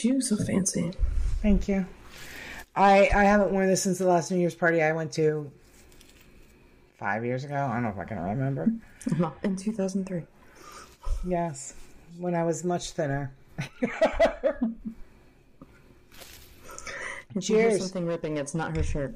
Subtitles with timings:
[0.00, 0.92] At you, so fancy.
[1.42, 1.86] thank you.
[2.74, 5.50] I I haven't worn this since the last New Year's party I went to
[6.98, 7.54] five years ago.
[7.56, 8.68] I don't know if I can remember.
[9.12, 9.30] Uh-huh.
[9.42, 10.22] In 2003.
[11.26, 11.74] Yes,
[12.18, 13.32] when I was much thinner.
[17.32, 17.80] If you hear Cheers.
[17.80, 19.14] something ripping, it's not her shirt.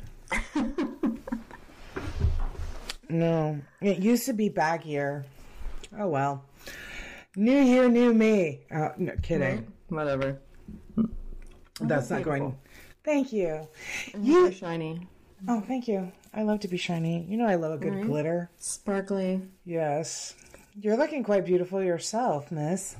[3.08, 5.24] No, it used to be baggier.
[5.98, 6.44] Oh well.
[7.36, 8.60] New year, new me.
[8.72, 9.66] Oh, no kidding.
[9.88, 10.38] Whatever.
[11.80, 12.56] That's not going.
[13.04, 13.66] Thank you.
[14.18, 15.06] You shiny,
[15.46, 16.10] Oh, thank you.
[16.32, 17.26] I love to be shiny.
[17.28, 18.50] You know, I love a good glitter.
[18.58, 19.42] sparkly.
[19.64, 20.34] Yes.
[20.80, 22.96] You're looking quite beautiful yourself, miss.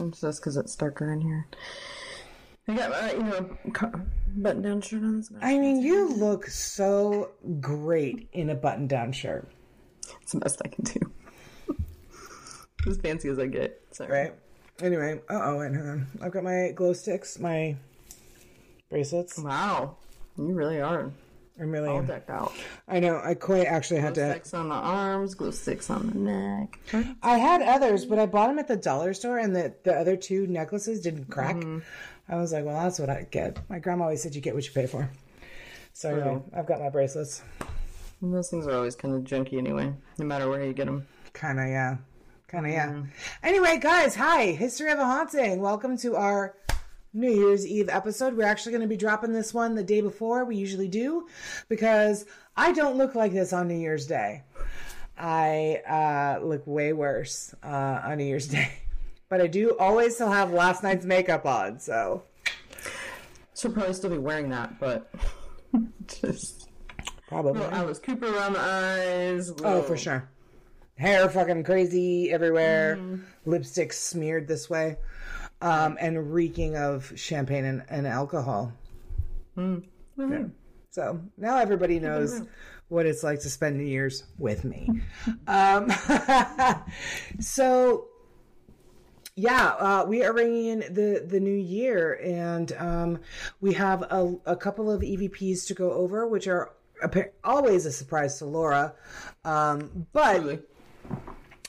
[0.00, 1.46] It's just because it's darker in here.
[2.68, 3.90] I got my, you know,
[4.36, 5.24] button down shirt on.
[5.40, 9.48] I mean, you look so great in a button down shirt,
[10.22, 11.76] It's the best I can do.
[12.88, 13.80] as fancy as I get.
[13.92, 14.10] Sorry.
[14.12, 14.34] right?
[14.80, 16.06] Anyway, uh oh, and.
[16.20, 17.76] I've got my glow sticks, my
[18.88, 19.38] bracelets.
[19.38, 19.96] Wow.
[20.36, 21.10] You really are
[21.58, 22.52] I'm really, all decked out.
[22.86, 24.30] I know, I quite actually had Glue to.
[24.32, 26.78] sticks on the arms, glue sticks on the neck.
[27.22, 30.16] I had others, but I bought them at the dollar store, and the, the other
[30.16, 31.56] two necklaces didn't crack.
[31.56, 31.78] Mm-hmm.
[32.28, 33.58] I was like, well, that's what I get.
[33.70, 35.08] My grandma always said you get what you pay for.
[35.94, 37.42] So, anyway, I've got my bracelets.
[38.20, 41.06] And those things are always kind of junky anyway, no matter where you get them.
[41.32, 41.96] Kind of, yeah.
[42.48, 42.88] Kind of, yeah.
[42.88, 43.08] Mm-hmm.
[43.42, 44.52] Anyway, guys, hi.
[44.52, 45.60] History of a Haunting.
[45.60, 46.54] Welcome to our
[47.16, 48.36] New Year's Eve episode.
[48.36, 51.26] We're actually going to be dropping this one the day before we usually do
[51.68, 54.44] because I don't look like this on New Year's Day.
[55.18, 58.70] I uh, look way worse uh, on New Year's Day.
[59.28, 62.22] But I do always still have last night's makeup on, so
[63.56, 65.10] She'll probably still be wearing that, but
[66.20, 66.68] just
[67.26, 67.62] probably.
[67.62, 69.50] Alice Cooper around the eyes.
[69.64, 70.28] Oh, for sure.
[70.98, 72.98] Hair fucking crazy everywhere,
[73.46, 74.96] lipstick smeared this way,
[75.60, 78.72] um, and reeking of champagne and, and alcohol.
[80.18, 80.44] Yeah.
[80.90, 82.42] So now everybody knows
[82.88, 84.88] what it's like to spend New Year's with me.
[85.46, 85.90] um,
[87.40, 88.08] so
[89.34, 93.18] yeah, uh, we are bringing in the the new year, and um,
[93.60, 96.72] we have a, a couple of EVPs to go over, which are
[97.44, 98.94] always a surprise to Laura.
[99.44, 100.58] Um, but Really.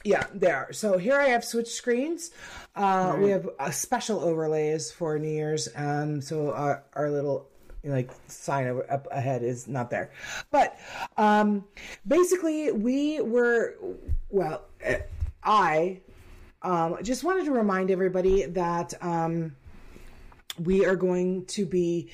[0.04, 0.72] Yeah, they are.
[0.74, 2.32] So here I have switch screens.
[2.76, 5.68] Uh, We have uh, special overlays for New Year's.
[5.76, 7.50] Um, so our, our little
[7.84, 10.12] like sign up ahead is not there.
[10.52, 10.78] But
[11.18, 11.66] um,
[12.08, 13.76] basically, we were
[14.30, 14.66] well.
[14.86, 14.96] uh,
[15.44, 16.02] I
[16.62, 18.94] um, just wanted to remind everybody that.
[19.02, 19.56] Um,
[20.60, 22.10] we are going to be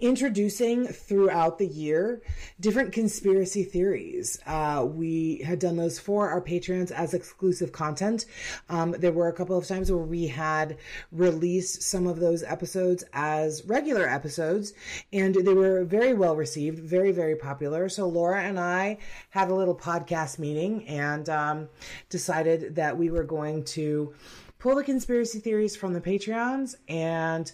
[0.00, 2.22] introducing throughout the year
[2.60, 4.38] different conspiracy theories.
[4.46, 8.26] Uh, we had done those for our patrons as exclusive content.
[8.68, 10.76] Um, there were a couple of times where we had
[11.12, 14.72] released some of those episodes as regular episodes,
[15.12, 17.88] and they were very well received, very, very popular.
[17.88, 18.98] So Laura and I
[19.30, 21.68] had a little podcast meeting and um,
[22.08, 24.14] decided that we were going to
[24.58, 27.50] pull the conspiracy theories from the Patreons and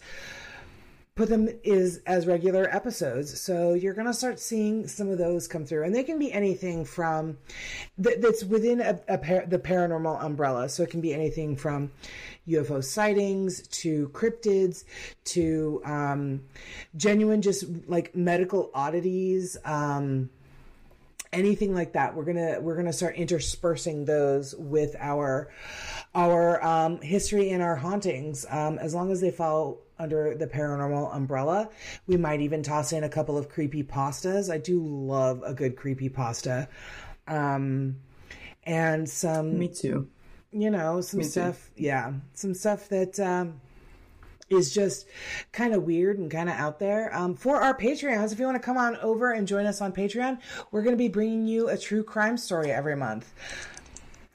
[1.14, 3.40] put them is as regular episodes.
[3.40, 6.32] So you're going to start seeing some of those come through, and they can be
[6.32, 7.38] anything from
[8.02, 10.68] th- that's within a, a par- the paranormal umbrella.
[10.68, 11.92] So it can be anything from
[12.48, 14.84] UFO sightings to cryptids
[15.26, 16.42] to um,
[16.96, 19.56] genuine, just like medical oddities.
[19.64, 20.30] Um,
[21.34, 25.50] anything like that we're gonna we're gonna start interspersing those with our
[26.14, 31.14] our um, history and our hauntings um, as long as they fall under the paranormal
[31.14, 31.68] umbrella
[32.06, 35.76] we might even toss in a couple of creepy pastas i do love a good
[35.76, 36.68] creepy pasta
[37.26, 37.96] um,
[38.64, 40.08] and some Me too.
[40.52, 41.26] you know some too.
[41.26, 43.60] stuff yeah some stuff that um
[44.50, 45.06] is just
[45.52, 47.14] kind of weird and kind of out there.
[47.14, 49.92] Um, for our Patreons, if you want to come on over and join us on
[49.92, 50.38] Patreon,
[50.70, 53.32] we're going to be bringing you a true crime story every month.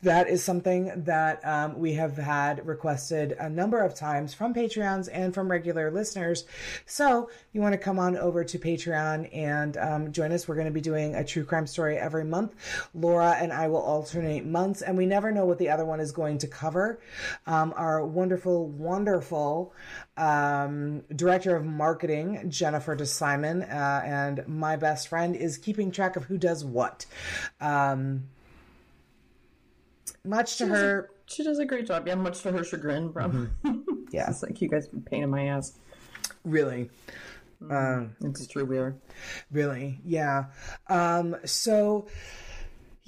[0.01, 5.09] That is something that um, we have had requested a number of times from Patreons
[5.11, 6.45] and from regular listeners.
[6.85, 10.47] So you want to come on over to Patreon and um, join us.
[10.47, 12.55] We're going to be doing a true crime story every month.
[12.93, 16.11] Laura and I will alternate months, and we never know what the other one is
[16.11, 16.99] going to cover.
[17.45, 19.73] Um, our wonderful, wonderful
[20.15, 26.25] um, director of marketing, Jennifer DeSimon, uh, and my best friend is keeping track of
[26.25, 27.05] who does what.
[27.59, 28.23] Um,
[30.23, 32.07] much to She does a- her, she does a great job.
[32.07, 33.49] Yeah, much to her chagrin, probably.
[34.11, 35.73] yeah, it's like you guys been pain in my ass.
[36.43, 36.89] really.
[37.69, 38.95] Um, It's true, we are.
[39.51, 40.45] really yeah
[40.87, 42.07] um so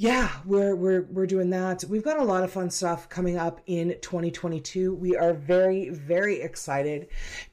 [0.01, 1.83] yeah we're we're we're doing that.
[1.87, 6.41] We've got a lot of fun stuff coming up in 2022 we are very very
[6.41, 7.07] excited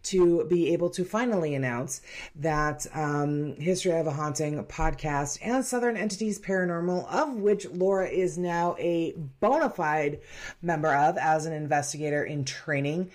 [0.04, 2.00] to be able to finally announce
[2.36, 8.38] that um history of a haunting podcast and southern entities paranormal of which laura is
[8.38, 10.18] now a bona fide
[10.62, 13.10] member of as an investigator in training.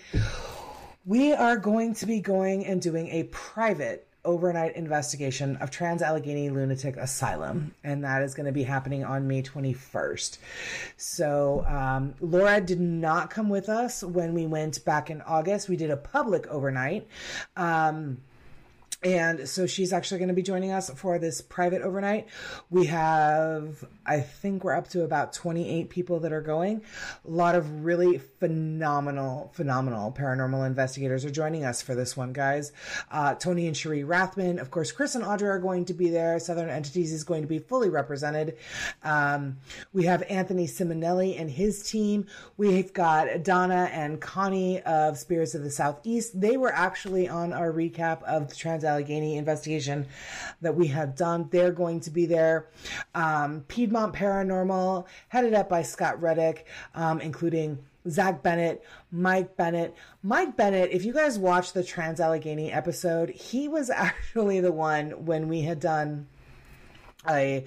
[1.04, 6.50] We are going to be going and doing a private overnight investigation of Trans Allegheny
[6.50, 10.38] Lunatic Asylum, and that is going to be happening on May 21st.
[10.96, 15.68] So, um, Laura did not come with us when we went back in August.
[15.68, 17.06] We did a public overnight.
[17.56, 18.18] Um,
[19.04, 22.26] and so she's actually going to be joining us for this private overnight.
[22.70, 26.80] We have, I think we're up to about 28 people that are going.
[27.26, 32.72] A lot of really phenomenal, phenomenal paranormal investigators are joining us for this one, guys.
[33.10, 36.38] Uh, Tony and Cherie Rathman, of course, Chris and Audra are going to be there.
[36.38, 38.56] Southern Entities is going to be fully represented.
[39.02, 39.58] Um,
[39.92, 42.26] we have Anthony Simonelli and his team.
[42.56, 46.40] We've got Donna and Connie of Spirits of the Southeast.
[46.40, 50.06] They were actually on our recap of the Trans Allegheny investigation
[50.60, 51.48] that we had done.
[51.50, 52.68] They're going to be there.
[53.14, 59.94] Um, Piedmont Paranormal, headed up by Scott Reddick, um, including Zach Bennett, Mike Bennett.
[60.22, 65.24] Mike Bennett, if you guys watched the Trans Allegheny episode, he was actually the one
[65.24, 66.26] when we had done
[67.28, 67.64] a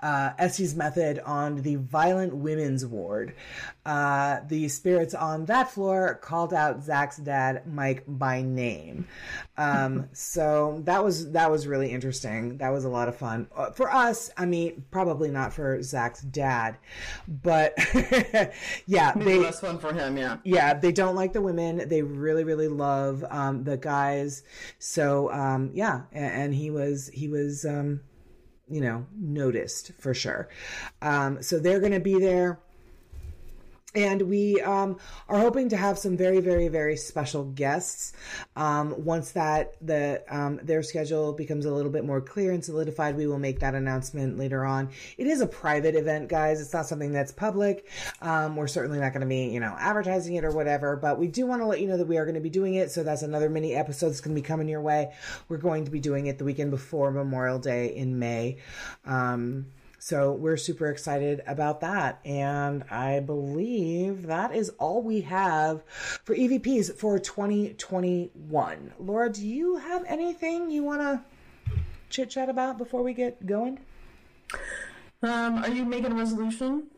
[0.00, 3.34] uh, Estes method on the violent women's ward.
[3.84, 9.06] Uh, the spirits on that floor called out Zach's dad, Mike, by name.
[9.56, 12.58] Um, so that was that was really interesting.
[12.58, 14.30] That was a lot of fun uh, for us.
[14.36, 16.76] I mean, probably not for Zach's dad,
[17.26, 17.74] but
[18.86, 20.38] yeah, they fun for him, yeah.
[20.44, 24.42] yeah they don't like the women they really really love um, the guys
[24.78, 28.00] so um, yeah and, and he was he was um,
[28.72, 30.48] you know noticed for sure.
[31.02, 32.58] Um, so they're going to be there
[33.94, 34.98] and we um,
[35.28, 38.12] are hoping to have some very very very special guests
[38.56, 43.16] um, once that the um, their schedule becomes a little bit more clear and solidified
[43.16, 44.90] we will make that announcement later on.
[45.18, 46.60] It is a private event guys.
[46.60, 47.88] It's not something that's public.
[48.20, 51.28] Um, we're certainly not going to be you know advertising it or whatever but we
[51.28, 53.02] do want to let you know that we are going to be doing it so
[53.02, 55.12] that's another mini episode that's going to be coming your way.
[55.48, 58.58] We're going to be doing it the weekend before memorial day in may.
[59.04, 59.66] Um,
[60.02, 62.18] so we're super excited about that.
[62.24, 68.94] And I believe that is all we have for EVPs for 2021.
[68.98, 71.78] Laura, do you have anything you want to
[72.10, 73.78] chit chat about before we get going?
[75.22, 76.88] Um, are you making a resolution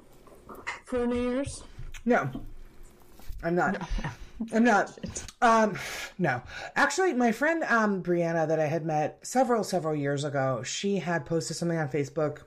[0.87, 1.63] for New Year's?
[2.07, 2.31] No,
[3.43, 3.87] I'm not.
[4.53, 4.99] I'm not.
[5.43, 5.77] Um,
[6.19, 6.41] no,
[6.75, 11.27] actually, my friend um, Brianna that I had met several several years ago, she had
[11.27, 12.45] posted something on Facebook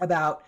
[0.00, 0.42] about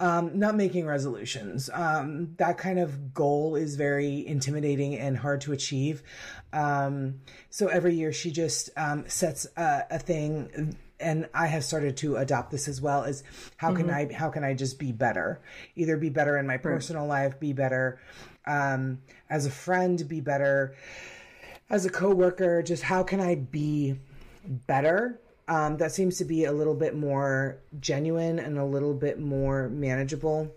[0.00, 1.70] um, not making resolutions.
[1.72, 6.02] Um, that kind of goal is very intimidating and hard to achieve.
[6.52, 7.20] Um,
[7.50, 10.76] so every year she just um, sets a, a thing.
[10.98, 13.24] And I have started to adopt this as well Is
[13.56, 15.40] how can I how can I just be better?
[15.74, 18.00] Either be better in my personal life, be better
[18.46, 20.76] um, as a friend, be better
[21.70, 22.62] as a coworker.
[22.62, 23.98] Just how can I be
[24.44, 25.20] better
[25.52, 29.68] um, that seems to be a little bit more genuine and a little bit more
[29.68, 30.50] manageable.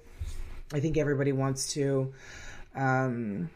[0.72, 2.14] I think everybody wants to
[2.76, 3.50] um,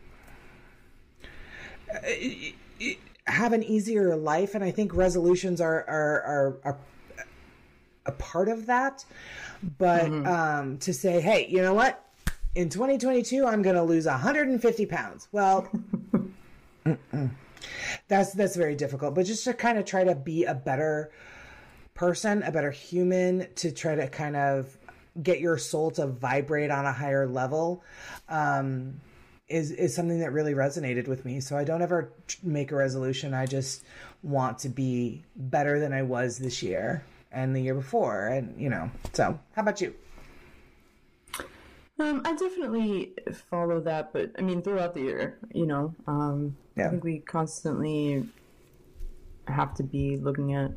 [3.25, 6.77] have an easier life, and I think resolutions are are are, are
[8.05, 9.05] a part of that.
[9.77, 12.05] But um, to say, hey, you know what?
[12.55, 15.29] In 2022, I'm going to lose 150 pounds.
[15.31, 15.69] Well.
[18.07, 21.11] that's that's very difficult but just to kind of try to be a better
[21.99, 24.77] person a better human to try to kind of
[25.21, 27.83] get your soul to vibrate on a higher level
[28.29, 29.01] um,
[29.49, 31.41] is is something that really resonated with me.
[31.41, 33.33] So i don't ever make a resolution.
[33.33, 33.83] I just
[34.23, 38.69] want to be better than i was this year and the year before and you
[38.69, 39.93] know so how about you?
[41.99, 43.13] Um, I definitely
[43.49, 46.87] follow that, but I mean, throughout the year, you know, um, Yeah.
[46.87, 48.25] I think we constantly
[49.47, 50.71] have to be looking at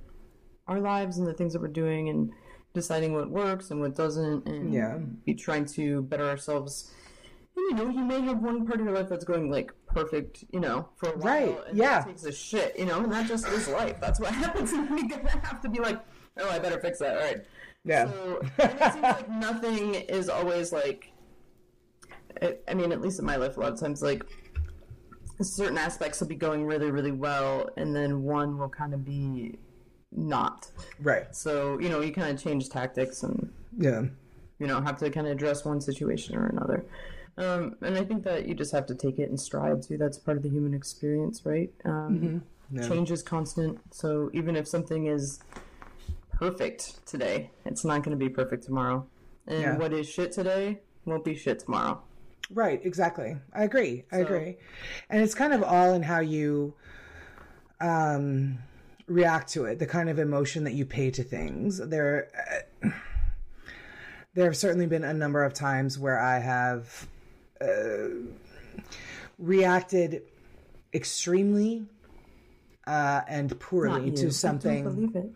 [0.72, 2.32] our lives and the things that we're doing and
[2.74, 4.98] deciding what works and what doesn't, and Yeah.
[5.24, 6.92] be trying to better ourselves.
[7.54, 10.44] And you know, you may have one part of your life that's going like perfect,
[10.50, 12.00] you know, for a while, Right, and yeah.
[12.00, 14.00] then it takes a shit, you know, and that just is life.
[14.00, 16.00] That's what happens, and you're gonna have to be like,
[16.40, 17.16] oh, I better fix that.
[17.18, 17.44] All right.
[17.84, 18.06] Yeah.
[18.06, 21.08] So, and it seems like nothing is always like.
[22.68, 24.24] I mean, at least in my life, a lot of times, like
[25.42, 29.58] certain aspects will be going really, really well, and then one will kind of be
[30.14, 30.70] not.
[31.00, 31.34] Right.
[31.34, 34.02] So you know, you kind of change tactics and Yeah.
[34.58, 36.84] you know have to kind of address one situation or another.
[37.38, 39.96] Um, and I think that you just have to take it in stride too.
[39.96, 41.72] That's part of the human experience, right?
[41.84, 42.88] Um, Yeah.
[42.88, 43.78] Change is constant.
[43.94, 45.40] So even if something is
[46.30, 49.06] perfect today, it's not going to be perfect tomorrow.
[49.46, 49.76] And Yeah.
[49.76, 52.00] what is shit today won't be shit tomorrow.
[52.50, 53.36] Right, exactly.
[53.52, 54.04] I agree.
[54.12, 54.56] I So- agree.
[55.10, 56.74] And it's kind of all in how you
[57.80, 58.58] um
[59.12, 61.78] react to it, the kind of emotion that you pay to things.
[61.78, 62.28] There
[62.84, 62.88] uh,
[64.34, 67.06] there have certainly been a number of times where I have
[67.60, 68.08] uh,
[69.38, 70.22] reacted
[70.94, 71.84] extremely
[72.86, 74.06] uh, and poorly.
[74.06, 74.84] I to don't something.
[74.84, 75.30] believe it.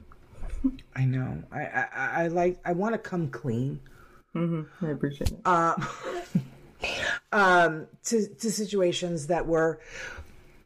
[0.95, 1.43] I know.
[1.53, 2.59] I, I I like.
[2.65, 3.81] I want to come clean.
[4.35, 5.47] I appreciate it.
[7.33, 9.81] um, to to situations that were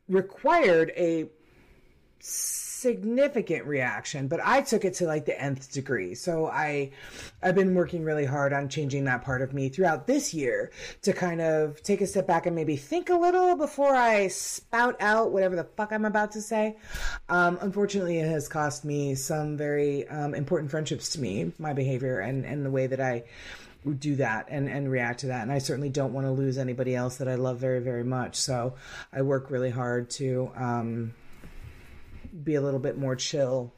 [0.08, 1.28] required a
[2.80, 6.14] significant reaction but i took it to like the nth degree.
[6.14, 6.90] So i
[7.42, 10.72] i've been working really hard on changing that part of me throughout this year
[11.02, 14.96] to kind of take a step back and maybe think a little before i spout
[15.00, 16.76] out whatever the fuck i'm about to say.
[17.28, 22.20] Um, unfortunately it has cost me some very um, important friendships to me my behavior
[22.20, 23.24] and and the way that i
[23.98, 25.42] do that and and react to that.
[25.42, 28.36] And i certainly don't want to lose anybody else that i love very very much.
[28.36, 28.74] So
[29.12, 31.14] i work really hard to um
[32.44, 33.72] be a little bit more chill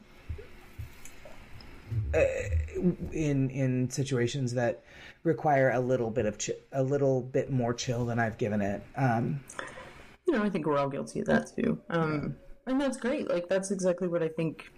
[2.15, 2.21] uh,
[3.13, 4.83] in in situations that
[5.25, 8.83] require a little bit of chi- a little bit more chill than I've given it.
[8.97, 9.41] Um,
[10.27, 11.79] you know, I think we're all guilty of that too.
[11.91, 13.29] Um, And that's great.
[13.29, 14.71] Like, that's exactly what I think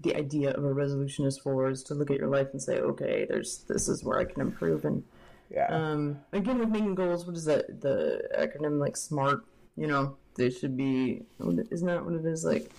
[0.00, 2.78] the idea of a resolution is for, is to look at your life and say,
[2.78, 4.84] okay, there's this is where I can improve.
[4.84, 5.02] And
[5.50, 7.80] yeah, um, again, with making goals, what is that?
[7.80, 9.44] The acronym, like SMART,
[9.76, 12.44] you know, they should be, isn't that what it is?
[12.44, 12.70] Like,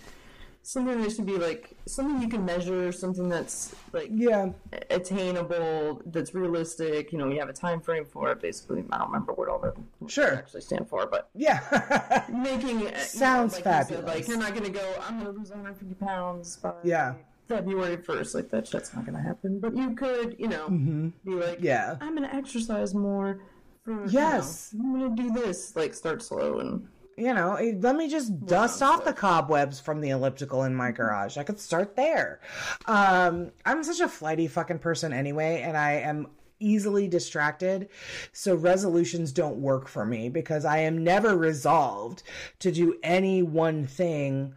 [0.65, 4.49] something that should be like, something you can measure, something that's like, yeah,
[4.89, 7.11] attainable, that's realistic.
[7.11, 8.41] You know, you have a time frame for it.
[8.41, 9.73] Basically, I don't remember what all the
[10.07, 10.33] Sure.
[10.35, 14.05] actually stand for, but yeah, making uh, you know, Sounds like you fabulous.
[14.05, 14.93] Said, like you're not gonna go.
[15.01, 17.13] I'm gonna lose 150 pounds by Yeah.
[17.47, 18.35] February 1st.
[18.35, 19.59] Like that shit's not gonna happen.
[19.59, 21.65] But you could, you know, be like, Mm-hmm.
[21.65, 21.97] Yeah.
[22.01, 23.39] I'm gonna exercise more.
[23.83, 24.71] For, Yes.
[24.73, 25.75] you know, I'm gonna do this.
[25.75, 30.01] Like start slow and you know, eh, let me just dust off the cobwebs from
[30.01, 31.37] the elliptical in my garage.
[31.37, 32.39] I could start there.
[32.85, 36.27] Um, I'm such a flighty fucking person anyway, and I am
[36.59, 37.89] easily distracted.
[38.31, 42.23] So resolutions don't work for me because I am never resolved
[42.59, 44.55] to do any one thing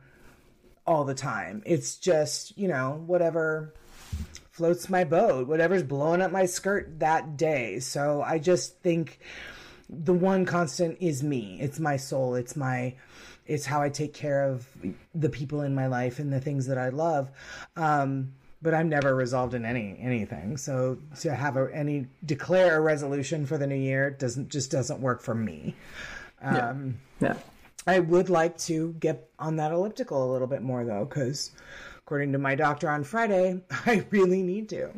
[0.87, 1.63] all the time.
[1.67, 3.75] It's just, you know, whatever
[4.53, 7.81] floats my boat, whatever's blowing up my skirt that day.
[7.81, 9.19] So I just think
[9.89, 11.59] the one constant is me.
[11.61, 12.35] It's my soul.
[12.35, 12.95] It's my
[13.47, 14.67] it's how I take care of
[15.15, 17.31] the people in my life and the things that I love.
[17.77, 20.57] Um but I'm never resolved in any anything.
[20.57, 25.01] So to have a, any declare a resolution for the new year doesn't just doesn't
[25.01, 25.77] work for me.
[26.43, 27.37] Um yeah.
[27.87, 31.53] I would like to get on that elliptical a little bit more though, because
[31.99, 34.91] according to my doctor on Friday, I really need to.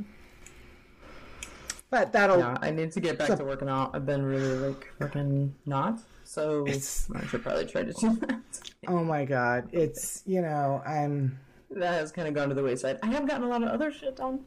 [1.90, 3.92] But that'll Yeah, I need to get back to working out.
[3.95, 6.00] I've been really like fucking not.
[6.25, 8.40] So It's- I should probably try to do oh that.
[8.88, 11.38] oh my god, it's you know, I'm
[11.71, 12.99] that has kind of gone to the wayside.
[13.02, 14.40] I have gotten a lot of other shit done.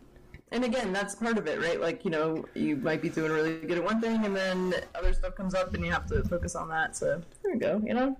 [0.53, 1.79] And again, that's part of it, right?
[1.79, 5.13] Like, you know, you might be doing really good at one thing and then other
[5.13, 6.97] stuff comes up and you have to focus on that.
[6.97, 8.17] So there you go, you know?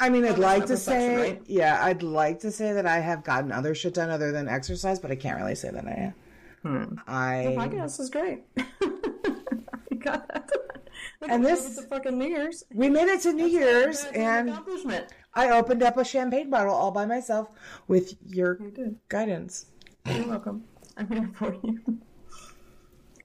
[0.00, 1.42] I mean, I'd like to say, right?
[1.46, 4.98] yeah, I'd like to say that I have gotten other shit done other than exercise,
[4.98, 6.12] but I can't really say that I.
[6.62, 6.94] Hmm.
[7.06, 8.44] I the Podcast is great.
[10.00, 10.50] got that.
[11.20, 12.64] Look, And this- made it to fucking New Year's.
[12.74, 15.06] we made it to New Year's, That's an and accomplishment.
[15.34, 17.48] I opened up a champagne bottle all by myself
[17.88, 19.66] with your You guidance.
[20.06, 20.64] You're welcome.
[20.96, 21.80] I'm here for you.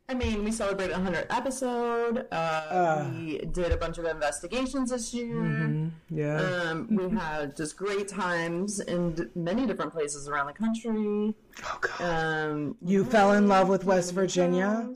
[0.07, 2.27] I mean, we celebrated 100 episode.
[2.31, 5.89] Uh, we did a bunch of investigations this year.
[6.12, 6.38] Yeah.
[6.38, 11.33] Um, we had just great times in d- many different places around the country.
[11.63, 12.01] oh God.
[12.01, 14.93] Um, You fell in love with West Virginia.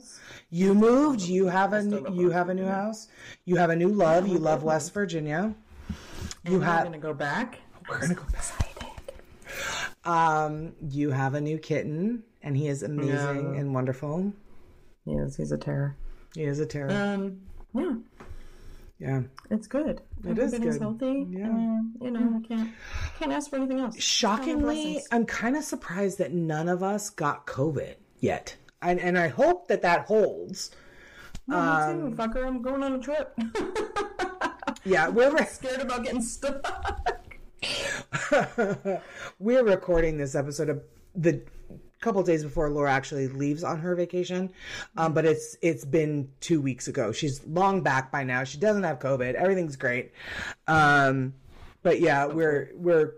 [0.48, 1.22] You moved.
[1.22, 3.08] You have a you have a new house.
[3.44, 4.28] You have a new love.
[4.28, 5.54] You love West Virginia.
[6.44, 6.84] You we're have.
[6.84, 7.58] gonna go back.
[7.88, 8.46] We're gonna go back.
[10.04, 13.60] Um, you have a new kitten, and he is amazing Yeah.
[13.60, 14.32] and wonderful.
[15.04, 15.96] Yes, he's a terror.
[16.34, 16.90] He is a terror.
[16.90, 17.40] Um,
[17.74, 17.94] yeah,
[18.98, 19.22] yeah.
[19.50, 20.00] it's good.
[20.24, 20.80] It is good.
[20.80, 21.26] healthy.
[21.30, 21.46] Yeah.
[21.46, 22.70] I mean, you know, I can't
[23.18, 24.00] can't ask for anything else.
[24.00, 25.02] Shockingly.
[25.10, 29.68] I'm kind of surprised that none of us got COVID yet, and and I hope
[29.68, 30.70] that that holds.
[31.46, 32.46] No, Um, me too, fucker.
[32.46, 33.36] I'm going on a trip.
[34.84, 36.66] Yeah, we're Scared about getting stuck.
[39.38, 40.82] we're recording this episode of
[41.14, 41.42] the
[42.00, 44.50] couple days before Laura actually leaves on her vacation.
[44.96, 47.12] Um, but it's it's been two weeks ago.
[47.12, 48.44] She's long back by now.
[48.44, 49.34] She doesn't have COVID.
[49.34, 50.12] Everything's great.
[50.66, 51.34] Um,
[51.82, 53.14] but yeah, we're we're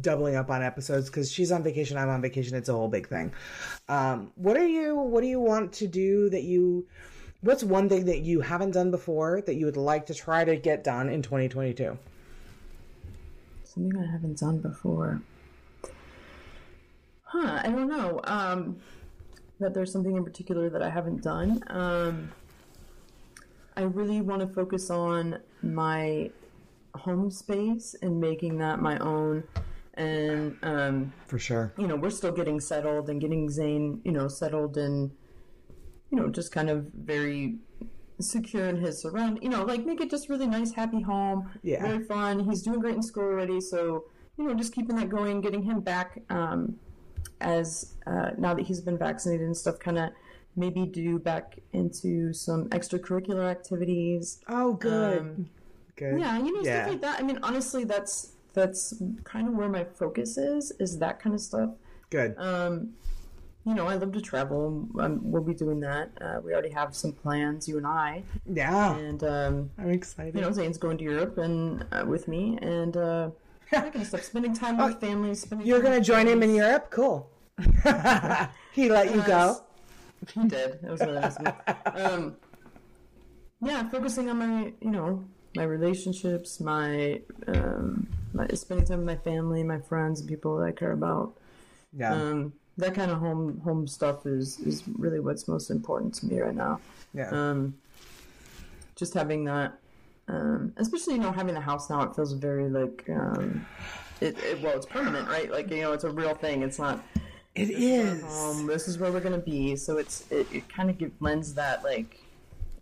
[0.00, 1.96] doubling up on episodes because she's on vacation.
[1.96, 2.56] I'm on vacation.
[2.56, 3.32] It's a whole big thing.
[3.88, 4.94] Um, what are you?
[4.96, 6.86] What do you want to do that you?
[7.40, 10.56] What's one thing that you haven't done before that you would like to try to
[10.56, 11.98] get done in 2022?
[13.64, 15.20] Something I haven't done before.
[17.24, 18.20] Huh, I don't know.
[18.24, 18.76] Um,
[19.60, 21.62] that there's something in particular that I haven't done.
[21.68, 22.32] Um,
[23.76, 26.30] I really want to focus on my
[26.94, 29.44] home space and making that my own.
[29.94, 31.72] And, um, For sure.
[31.78, 35.10] you know, we're still getting settled and getting Zane, you know, settled and,
[36.10, 37.58] you know, just kind of very
[38.20, 39.38] secure in his surround.
[39.42, 41.50] You know, like make it just really nice, happy home.
[41.62, 41.82] Yeah.
[41.82, 42.40] Very fun.
[42.40, 44.04] He's doing great in school already, so
[44.36, 46.76] you know, just keeping that going, getting him back um,
[47.44, 50.10] as uh, now that he's been vaccinated and stuff, kind of
[50.56, 54.40] maybe do back into some extracurricular activities.
[54.48, 55.18] Oh, good.
[55.20, 55.50] Um,
[55.96, 56.18] good.
[56.20, 56.82] Yeah, you know, Yeah.
[56.82, 57.20] stuff like that.
[57.20, 61.40] I mean, honestly, that's that's kind of where my focus is, is that kind of
[61.40, 61.70] stuff.
[62.10, 62.36] Good.
[62.38, 62.90] Um,
[63.66, 64.86] you know, I love to travel.
[65.00, 66.10] Um, we'll be doing that.
[66.20, 68.94] Uh, we already have some plans, you and I, yeah.
[68.96, 70.34] and um, I'm excited.
[70.36, 73.30] you know, Zane's going to Europe and uh, with me, and uh,
[73.72, 74.22] that kind of stuff.
[74.22, 75.34] Spending time with family.
[75.34, 75.66] Spending.
[75.66, 76.54] You're gonna join him in.
[76.54, 76.90] Europe?
[76.90, 77.28] Cool.
[78.72, 79.60] he let you go.
[80.32, 80.78] He did.
[80.82, 81.36] It was really nice.
[81.86, 82.36] Um,
[83.62, 89.16] yeah, focusing on my, you know, my relationships, my, um, my spending time with my
[89.16, 91.34] family, my friends, and people that I care about.
[91.96, 92.12] Yeah.
[92.12, 96.40] Um, that kind of home home stuff is is really what's most important to me
[96.40, 96.80] right now.
[97.12, 97.28] yeah.
[97.30, 97.74] Um,
[98.96, 99.78] just having that,
[100.28, 103.66] um, especially you know having the house now, it feels very like um,
[104.20, 104.60] it, it.
[104.60, 105.50] Well, it's permanent, right?
[105.50, 106.62] Like you know, it's a real thing.
[106.62, 107.04] It's not.
[107.54, 108.22] It is.
[108.24, 109.76] Um, this is where we're gonna be.
[109.76, 112.20] So it's it, it kind of give, lends that like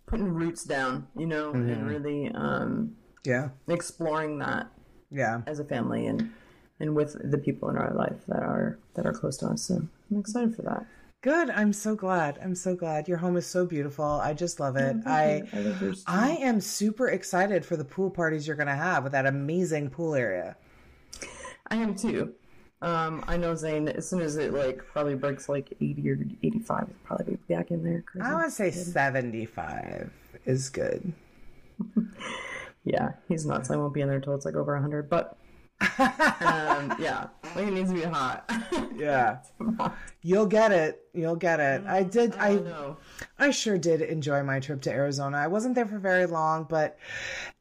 [0.05, 3.49] putting roots down, you know, and really um, yeah.
[3.67, 4.67] exploring that
[5.11, 5.41] Yeah.
[5.47, 6.31] as a family and
[6.79, 9.61] and with the people in our life that are that are close to us.
[9.63, 9.75] So
[10.11, 10.85] I'm excited for that.
[11.21, 11.49] Good.
[11.51, 12.37] I'm so glad.
[12.43, 13.07] I'm so glad.
[13.07, 14.03] Your home is so beautiful.
[14.03, 14.97] I just love it.
[15.05, 15.97] I I love.
[16.05, 20.15] I am super excited for the pool parties you're gonna have with that amazing pool
[20.15, 20.57] area.
[21.67, 22.33] I am too.
[22.83, 23.87] Um, I know Zane.
[23.87, 27.71] As soon as it like probably breaks like eighty or eighty-five, it'll probably be back
[27.71, 28.01] in there.
[28.01, 28.27] Crazy.
[28.27, 30.11] I would say 75
[30.45, 31.13] is good.
[32.85, 33.71] Yeah, he's nuts.
[33.71, 35.09] I won't be in there until it's like over hundred.
[35.09, 35.37] But
[35.81, 38.49] um, yeah, like it needs to be hot.
[38.95, 39.39] Yeah.
[40.21, 41.01] You'll get it.
[41.13, 41.83] You'll get it.
[41.87, 42.35] I did.
[42.35, 42.97] I I know.
[43.39, 45.37] I sure did enjoy my trip to Arizona.
[45.37, 46.97] I wasn't there for very long, but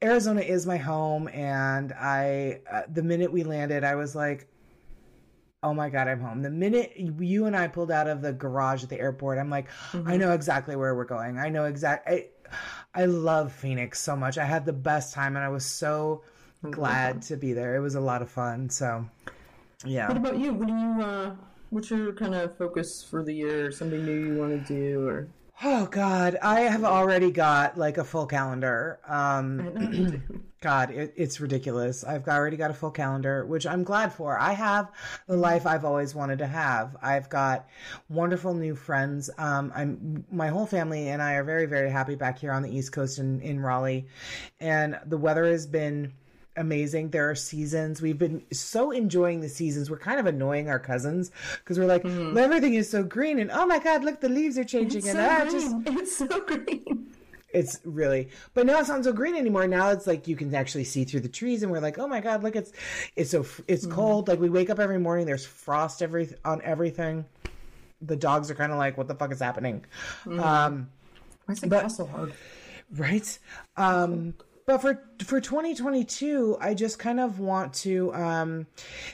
[0.03, 1.29] Arizona is my home.
[1.29, 4.47] And I, uh, the minute we landed, I was like,
[5.63, 6.43] oh my God, I'm home.
[6.43, 9.69] The minute you and I pulled out of the garage at the airport, I'm like,
[10.07, 11.39] I know exactly where we're going.
[11.39, 12.09] I know exact.
[12.09, 12.27] I,
[12.95, 14.39] I love Phoenix so much.
[14.39, 16.23] I had the best time and I was so
[16.71, 17.77] glad to be there.
[17.77, 18.69] It was a lot of fun.
[18.71, 19.05] So,
[19.85, 20.09] yeah.
[20.09, 20.53] What about you?
[20.53, 21.03] What do you?
[21.03, 21.35] Uh,
[21.71, 23.71] what's your kind of focus for the year?
[23.73, 25.29] Something new you want to do, or
[25.65, 28.99] Oh God, I have already got like a full calendar.
[29.07, 32.03] Um, God, it, it's ridiculous.
[32.03, 34.37] I've already got a full calendar, which I'm glad for.
[34.37, 34.91] I have
[35.29, 36.97] the life I've always wanted to have.
[37.01, 37.69] I've got
[38.09, 39.31] wonderful new friends.
[39.39, 42.77] Um, I'm my whole family and I are very, very happy back here on the
[42.77, 44.07] East Coast in, in Raleigh,
[44.59, 46.13] and the weather has been
[46.57, 47.11] amazing.
[47.11, 48.01] There are seasons.
[48.03, 49.91] We've been so enjoying the seasons.
[49.91, 53.67] We're kind of annoying our cousins because we're like, everything is so green, and oh
[53.67, 55.85] my God, look, the leaves are changing, it's and so ah, green.
[55.85, 57.07] just It's so green.
[57.55, 60.85] it's really but now it's not so green anymore now it's like you can actually
[60.85, 62.73] see through the trees and we're like oh my god look it's
[63.15, 63.93] it's so it's Mm-hmm.
[63.95, 67.27] cold like we wake up every morning there's frost every on everything
[68.01, 69.85] the dogs are kind of like, what the fuck is happening?
[70.27, 70.89] Um,
[71.47, 72.33] Why is it so hard?
[72.97, 73.39] right?
[73.77, 74.35] Um,
[74.67, 78.67] but for for 2022, I just kind of want to um,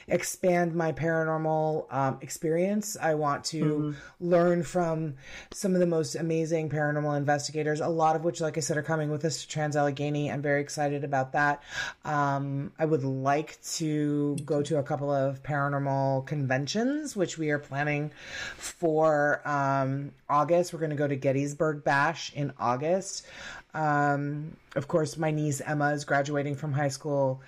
[0.06, 2.96] expand my paranormal um, experience.
[3.00, 5.14] I want to learn from
[5.52, 7.80] some of the most amazing paranormal investigators.
[7.80, 10.30] A lot of which, like I said, are coming with us to Trans Allegheny.
[10.30, 11.62] I'm very excited about that.
[12.04, 17.58] Um, I would like to go to a couple of paranormal conventions, which we are
[17.58, 18.10] planning
[18.56, 20.72] for um, August.
[20.72, 23.26] We're going to go to Gettysburg Bash in August.
[23.74, 27.42] Um, of course, my niece Emma is graduating from high school.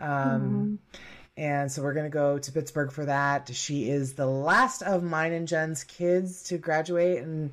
[0.00, 0.78] Um,
[1.34, 3.50] And so we're going to go to Pittsburgh for that.
[3.54, 7.52] She is the last of mine and Jen's kids to graduate, and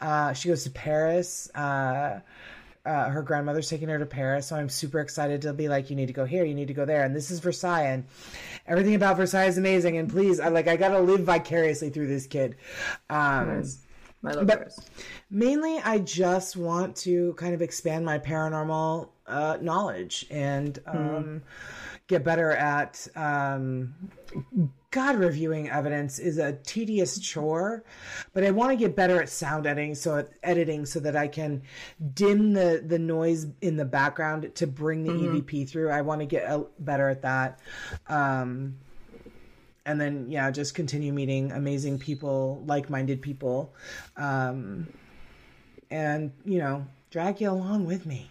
[0.00, 1.48] uh, she goes to Paris.
[1.54, 2.18] Uh,
[2.84, 5.96] uh, her grandmother's taking her to Paris, so I'm super excited to be like, you
[5.96, 8.04] need to go here, you need to go there, and this is Versailles, and
[8.66, 9.96] everything about Versailles is amazing.
[9.96, 12.56] And please, I like, I gotta live vicariously through this kid.
[13.08, 13.78] Um, Nice.
[14.24, 14.76] Love But-
[15.30, 21.42] mainly i just want to kind of expand my paranormal uh, knowledge and um,
[22.08, 23.94] get better at um,
[24.90, 27.84] god reviewing evidence is a tedious chore
[28.32, 31.62] but i want to get better at sound editing so editing so that i can
[32.14, 35.90] dim the the noise in the background to bring the evp through.
[35.90, 37.60] I want to get uh, better at that.
[38.08, 38.76] Um,
[39.86, 43.72] and then yeah just continue meeting amazing people like-minded people
[44.16, 44.86] um,
[45.90, 48.28] and you know drag you along with me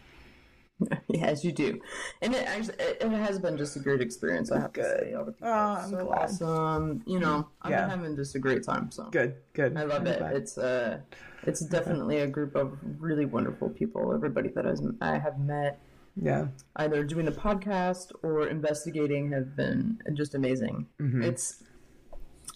[1.08, 1.80] Yes, you do,
[2.22, 4.52] and it actually it, has been just a great experience.
[4.52, 4.82] I have Good.
[5.00, 6.20] to say, all the people Oh, I'm so glad.
[6.24, 7.04] awesome.
[7.06, 7.82] You know, I've Yeah.
[7.82, 8.92] been having just a great time.
[8.92, 10.18] So good good I love I'm it.
[10.20, 10.36] glad.
[10.36, 10.98] It's uh,
[11.44, 14.14] it's definitely a group of really wonderful people.
[14.14, 14.66] Everybody that
[15.02, 15.80] I have met
[16.22, 16.48] yeah
[16.78, 20.88] either doing the podcast or investigating have been just amazing.
[21.00, 21.24] Mm-hmm.
[21.24, 21.64] It's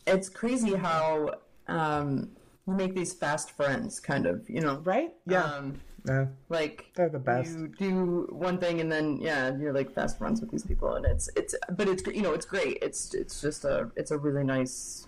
[0.06, 1.32] it's crazy how
[1.67, 2.30] um,
[2.67, 4.50] you make these fast friends, kind of.
[4.50, 8.89] You know, right yeah Um, yeah like they're the best you do one thing and
[8.91, 12.22] then yeah you're like fast friends with these people and it's it's but it's you
[12.22, 15.08] know it's great it's it's just a it's a really nice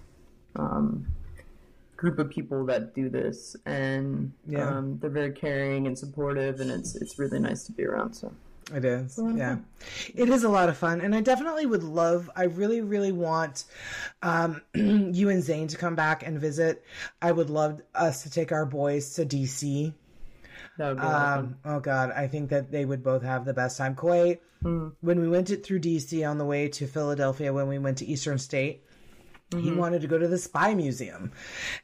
[0.58, 1.08] um
[2.00, 4.70] group of people that do this and Yeah.
[4.78, 8.32] um they're very caring and supportive and it's it's really nice to be around so
[8.74, 9.20] It is.
[9.44, 9.58] Yeah.
[10.14, 11.02] It is a lot of fun.
[11.02, 13.66] And I definitely would love, I really, really want
[14.22, 16.84] um, you and Zane to come back and visit.
[17.20, 19.92] I would love us to take our boys to DC.
[20.78, 21.08] that would be.
[21.08, 22.12] Um, oh, God.
[22.12, 23.96] I think that they would both have the best time.
[23.96, 27.98] Koi, when we went it through DC on the way to Philadelphia, when we went
[28.00, 28.84] to Eastern State,
[29.58, 31.32] he wanted to go to the Spy Museum.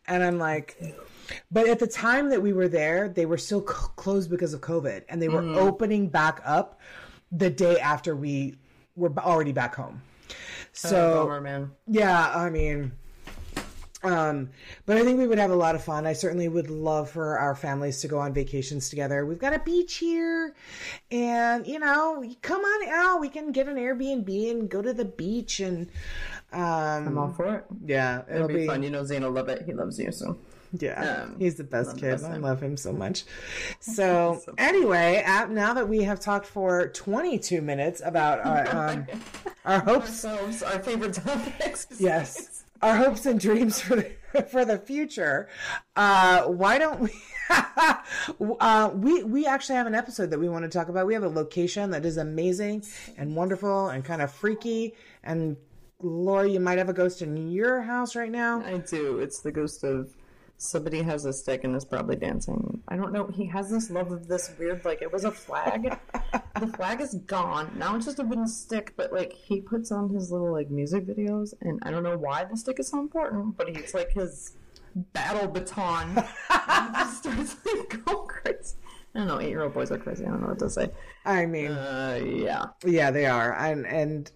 [0.07, 0.77] And I'm like,
[1.51, 4.61] but at the time that we were there, they were still c- closed because of
[4.61, 6.79] COVID, and they were opening back up
[7.31, 8.55] the day after we
[8.95, 10.01] were b- already back home.
[10.73, 12.91] So Bummer, man yeah, I mean,
[14.03, 14.49] um,
[14.85, 16.05] but I think we would have a lot of fun.
[16.05, 19.25] I certainly would love for our families to go on vacations together.
[19.25, 20.53] We've got a beach here,
[21.09, 23.21] and you know, come on out.
[23.21, 25.87] We can get an Airbnb and go to the beach, and
[26.55, 29.31] i'm um, all for it yeah, it'll it'll be, be fun you know zane will
[29.31, 30.37] love it he loves you so
[30.81, 32.11] yeah, Um, he's the best love kid.
[32.11, 33.23] best I love him so much.
[33.79, 39.05] So anyway, uh, now that we have talked for 22 minutes about our um,
[39.65, 44.77] our hopes, ourselves our favorite topics yes, our hopes and dreams for the for the
[44.77, 45.47] future,
[45.95, 47.11] uh, why don't we?
[48.59, 51.05] uh, we we actually have an episode that we want to talk about.
[51.05, 52.83] We have a location that is amazing
[53.17, 54.95] and wonderful and kind of freaky.
[55.23, 55.57] And
[56.01, 58.61] Laura, you might have a ghost in your house right now.
[58.63, 59.19] I do.
[59.19, 60.13] It's the ghost of
[60.57, 62.81] somebody has a stick and is probably dancing.
[62.87, 63.27] I don't know.
[63.27, 65.97] He has this love of this weird, like it was a flag.
[66.59, 67.71] the flag is gone.
[67.77, 71.05] Now it's just a wooden stick, but like he puts on his little like music
[71.07, 74.55] videos, and I don't know why the stick is so important, but he's like his
[75.13, 76.09] battle baton.
[76.17, 76.25] and
[76.95, 78.75] he just starts like going crazy.
[79.13, 79.39] I don't know.
[79.39, 80.25] Eight year old boys are crazy.
[80.25, 80.89] I don't know what to say.
[81.25, 82.65] I mean, Uh, yeah.
[82.85, 84.31] Yeah, they are, and and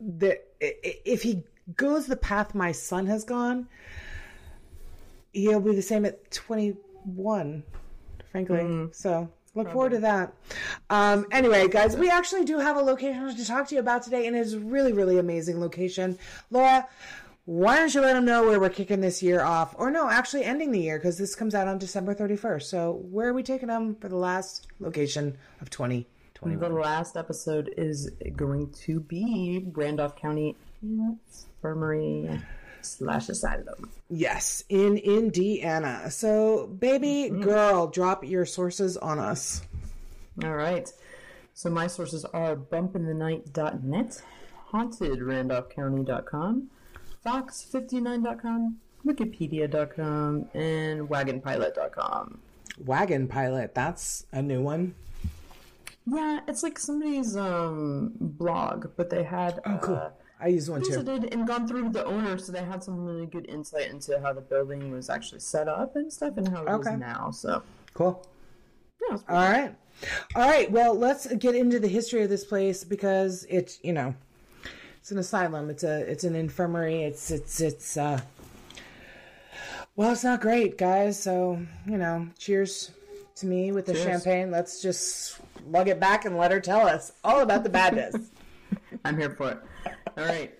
[0.00, 1.42] the if he
[1.76, 3.68] goes the path my son has gone,
[5.32, 7.62] he'll be the same at twenty one.
[8.30, 10.34] Frankly, so look forward to that.
[10.90, 14.26] Um, anyway, guys, we actually do have a location to talk to you about today,
[14.26, 16.18] and it's a really, really amazing location.
[16.50, 16.86] Laura,
[17.46, 20.44] why don't you let them know where we're kicking this year off, or no, actually
[20.44, 22.68] ending the year because this comes out on December thirty first.
[22.68, 27.16] So where are we taking them for the last location of twenty twenty The last
[27.16, 32.42] episode is going to be Randolph County Infirmary
[32.82, 33.90] slash Asylum.
[34.10, 36.10] Yes, in Indiana.
[36.10, 37.40] So, baby mm-hmm.
[37.42, 39.62] girl, drop your sources on us.
[40.44, 40.92] All right.
[41.54, 44.22] So my sources are bumpinthenight.net,
[44.70, 46.68] hauntedrandolphcounty.com,
[47.24, 52.40] fox59.com, Wikipedia.com, and WagonPilot.com.
[52.84, 53.74] Wagon Pilot.
[53.74, 54.94] That's a new one.
[56.06, 59.96] Yeah, it's like somebody's um blog, but they had Oh, cool.
[59.96, 60.90] uh, I used one too.
[60.90, 64.32] visited and gone through the owner, so they had some really good insight into how
[64.32, 66.90] the building was actually set up and stuff, and how it Okay.
[66.92, 67.30] is now.
[67.32, 67.62] So
[67.94, 68.24] Cool.
[69.10, 69.74] yeah, All right.
[70.36, 70.70] All right.
[70.70, 74.14] Well, let's get into the history of this place because it's, you know,
[74.98, 75.70] it's an asylum.
[75.70, 77.02] It's a it's an infirmary.
[77.02, 78.20] It's it's it's uh
[79.96, 81.20] Well, it's not great, guys.
[81.20, 82.90] So, you know, cheers
[83.36, 84.04] to me with the Cheers.
[84.04, 84.50] champagne.
[84.50, 88.30] Let's just lug it back and let her tell us all about the badness.
[89.04, 89.58] I'm here for it.
[90.16, 90.54] All right.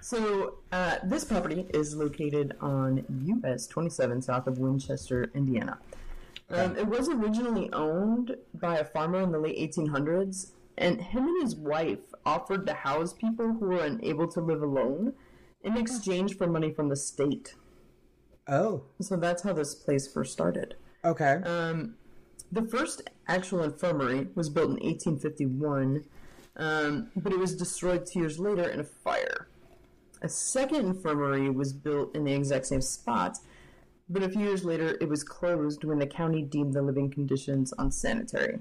[0.00, 3.04] So uh, this property is located on
[3.44, 5.78] US 27 south of Winchester, Indiana.
[6.50, 11.42] Um, it was originally owned by a farmer in the late 1800s, and him and
[11.42, 15.12] his wife offered to house people who were unable to live alone
[15.62, 17.54] in exchange for money from the state.
[18.46, 20.76] oh, So that's how this place first started.
[21.04, 21.40] okay.
[21.44, 21.96] Um,
[22.52, 26.04] the first actual infirmary was built in 1851,
[26.56, 29.48] um, but it was destroyed two years later in a fire.
[30.22, 33.38] A second infirmary was built in the exact same spot,
[34.08, 37.72] but a few years later it was closed when the county deemed the living conditions
[37.78, 38.60] unsanitary.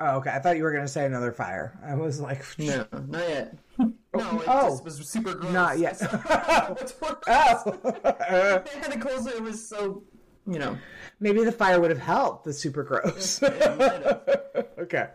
[0.00, 0.30] Oh, okay.
[0.30, 1.78] I thought you were going to say another fire.
[1.84, 3.54] I was like, No, not yet.
[3.78, 4.70] No, it Oh.
[4.70, 5.52] just was super gross.
[5.52, 6.00] Not yet.
[7.28, 8.64] Oh.
[8.70, 9.34] they had to close it.
[9.36, 10.02] It was so,
[10.46, 10.78] you know.
[11.20, 13.40] Maybe the fire would have helped the super gross.
[13.42, 14.66] it might have.
[14.78, 15.08] okay.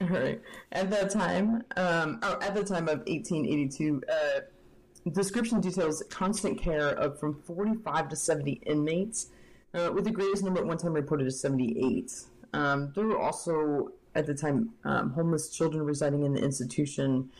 [0.00, 0.40] All right.
[0.72, 4.40] At that time, um, oh, at the time of 1882, uh,
[5.10, 9.28] description details constant care of from 45 to 70 inmates,
[9.74, 12.12] uh, with the greatest number at one time reported as 78.
[12.52, 17.30] Um, there were also, at the time, um, homeless children residing in the institution,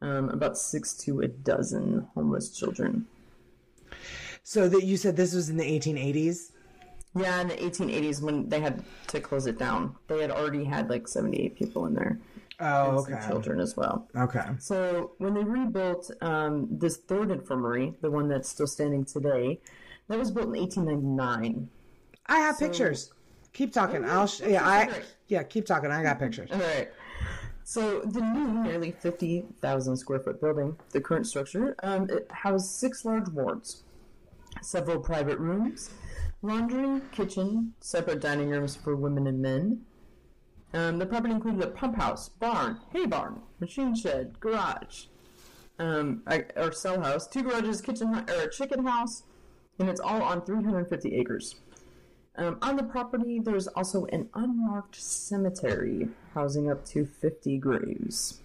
[0.00, 3.06] um, about six to a dozen homeless children.
[4.42, 6.51] So that you said this was in the 1880s?
[7.14, 10.88] Yeah, in the 1880s, when they had to close it down, they had already had
[10.88, 12.18] like 78 people in there.
[12.58, 13.18] Oh, okay.
[13.26, 14.06] children as well.
[14.16, 14.44] Okay.
[14.58, 19.60] So when they rebuilt um, this third infirmary, the one that's still standing today,
[20.08, 21.68] that was built in 1899.
[22.26, 23.12] I have pictures.
[23.52, 24.04] Keep talking.
[24.04, 25.90] I'll sh- yeah, I yeah, keep talking.
[25.90, 26.50] I got pictures.
[26.52, 26.88] All right.
[27.64, 33.04] So the new, nearly 50,000 square foot building, the current structure, um, it housed six
[33.04, 33.84] large wards,
[34.60, 35.90] several private rooms,
[36.42, 39.82] laundry, kitchen, separate dining rooms for women and men.
[40.74, 45.04] Um, the property included a pump house, barn, hay barn, machine shed, garage,
[45.78, 46.22] um,
[46.56, 49.22] or cell house, two garages, kitchen or chicken house,
[49.78, 51.56] and it's all on 350 acres.
[52.36, 58.40] Um, on the property, there's also an unmarked cemetery housing up to 50 graves.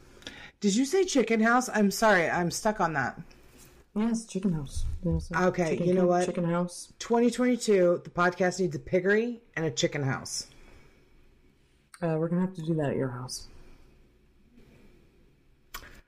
[0.60, 1.70] Did you say chicken house?
[1.74, 2.30] I'm sorry.
[2.30, 3.20] I'm stuck on that.
[3.98, 4.86] Yes, chicken house.
[5.34, 6.28] A Okay, chicken you know what?
[6.28, 6.94] Chicken house.
[7.00, 10.46] 2022, the podcast needs a piggery and a chicken house.
[12.00, 13.48] Uh, we're gonna have to do that at your house.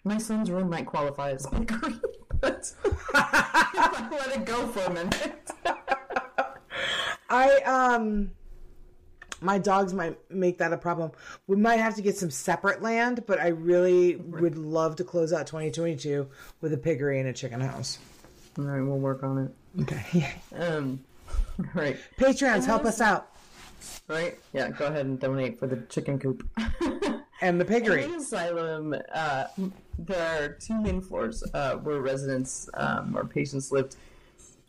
[0.04, 1.96] My son's room might qualify as bakery,
[2.40, 2.72] but
[3.14, 5.50] let it go for a minute.
[7.32, 8.32] I um
[9.42, 11.12] my dogs might make that a problem.
[11.48, 15.32] We might have to get some separate land, but I really would love to close
[15.34, 16.28] out 2022
[16.62, 18.00] with a piggery and a chicken house.
[18.58, 19.82] All right, we'll work on it.
[19.84, 20.36] Okay.
[20.56, 21.00] Um,
[21.74, 23.32] right, Patrons, help us out.
[24.08, 24.38] right.
[24.54, 26.48] Yeah, go ahead and donate for the chicken coop.
[27.42, 28.06] And the In piggery.
[28.06, 29.46] the asylum, uh,
[29.98, 33.96] there are two main floors uh, where residents um, or patients lived.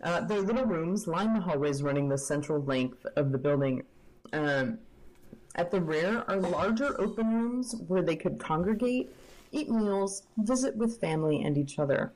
[0.04, 3.83] Uh, there are little rooms line the hallways running the central length of the building.
[4.32, 4.78] Um,
[5.56, 9.10] at the rear are larger open rooms where they could congregate,
[9.52, 12.12] eat meals, visit with family and each other.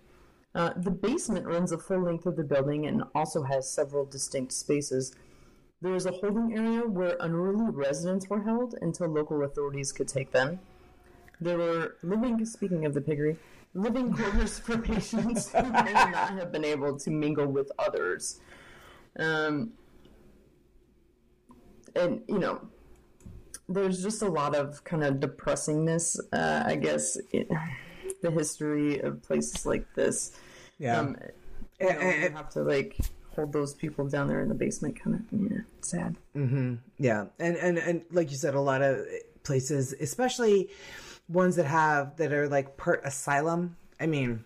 [0.54, 4.52] Uh, the basement runs the full length of the building and also has several distinct
[4.52, 5.14] spaces.
[5.82, 10.30] There is a holding area where unruly residents were held until local authorities could take
[10.30, 10.60] them.
[11.40, 13.36] There were living, speaking of the piggery,
[13.74, 18.40] living quarters for patients who may not have been able to mingle with others.
[19.18, 19.72] Um,
[21.94, 22.60] and, you know,
[23.68, 27.46] there's just a lot of kind of depressingness, uh, I guess, in
[28.22, 30.32] the history of places like this.
[30.78, 31.00] Yeah.
[31.00, 31.16] Um,
[31.80, 32.98] you know, you have to, like,
[33.34, 36.16] hold those people down there in the basement, kind of, yeah, sad.
[36.36, 36.74] Mm-hmm.
[36.98, 39.04] Yeah, and and and like you said, a lot of
[39.42, 40.70] places, especially
[41.28, 43.76] ones that have that are like part asylum.
[44.00, 44.44] I mean,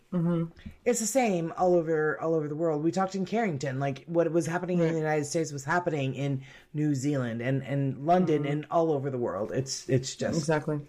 [0.84, 2.82] it's the same all over all over the world.
[2.84, 6.42] We talked in Carrington, like what was happening in the United States was happening in
[6.74, 9.50] New Zealand and and London and all over the world.
[9.52, 10.80] It's it's just Exactly.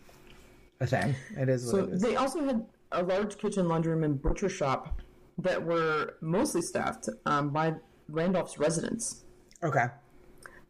[0.82, 1.16] a thing.
[1.38, 2.02] It is what So it is.
[2.02, 5.02] they also had a large kitchen, laundry room, and butcher shop
[5.38, 7.74] that were mostly staffed um, by
[8.10, 9.24] Randolph's residents.
[9.64, 9.86] Okay.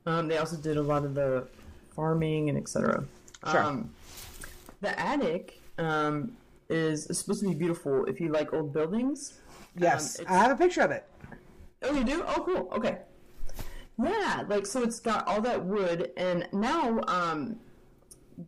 [0.05, 1.47] Um, they also did a lot of the
[1.95, 3.03] farming and etc.
[3.49, 3.63] Sure.
[3.63, 3.89] Um,
[4.81, 6.33] the attic um,
[6.69, 9.39] is supposed to be beautiful if you like old buildings.
[9.75, 11.05] Yes, Um, I have a picture of it.
[11.83, 12.23] Oh, you do?
[12.27, 12.69] Oh, cool.
[12.73, 12.99] Okay.
[14.01, 17.57] Yeah, like so it's got all that wood, and now um,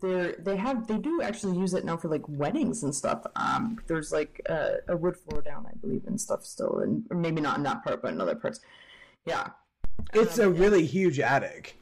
[0.02, 3.26] they they have they do actually use it now for like weddings and stuff.
[3.36, 7.18] Um, there's like a, a wood floor down, I believe, and stuff still, and or
[7.18, 8.62] maybe not in that part, but in other parts.
[9.26, 9.50] Yeah,
[10.14, 11.78] It's a really huge attic.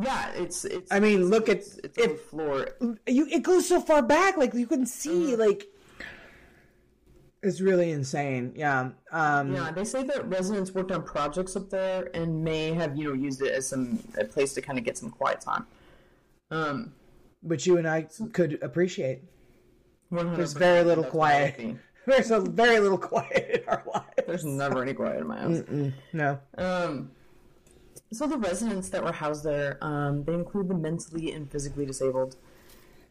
[0.00, 0.32] Yeah.
[0.34, 0.90] It's it's.
[0.92, 2.68] I mean, look at it's, it's wood floor.
[3.06, 3.26] you.
[3.26, 5.40] It goes so far back, like you can see, Mm-hmm.
[5.40, 5.66] like
[7.42, 8.52] it's really insane.
[8.56, 8.90] Yeah.
[9.12, 13.08] Um, Yeah, they say that residents worked on projects up there and may have you
[13.08, 15.66] know used it as some a place to kind of get some quiet time.
[16.50, 16.92] Um,
[17.42, 19.22] which you and I could appreciate.
[20.10, 21.76] There's very little quiet.
[22.06, 24.06] There's a very little quiet in our lives.
[24.26, 25.62] There's never any quiet in my house.
[26.12, 26.38] No.
[26.56, 27.10] Um,
[28.14, 32.36] so the residents that were housed there, um, they include the mentally and physically disabled,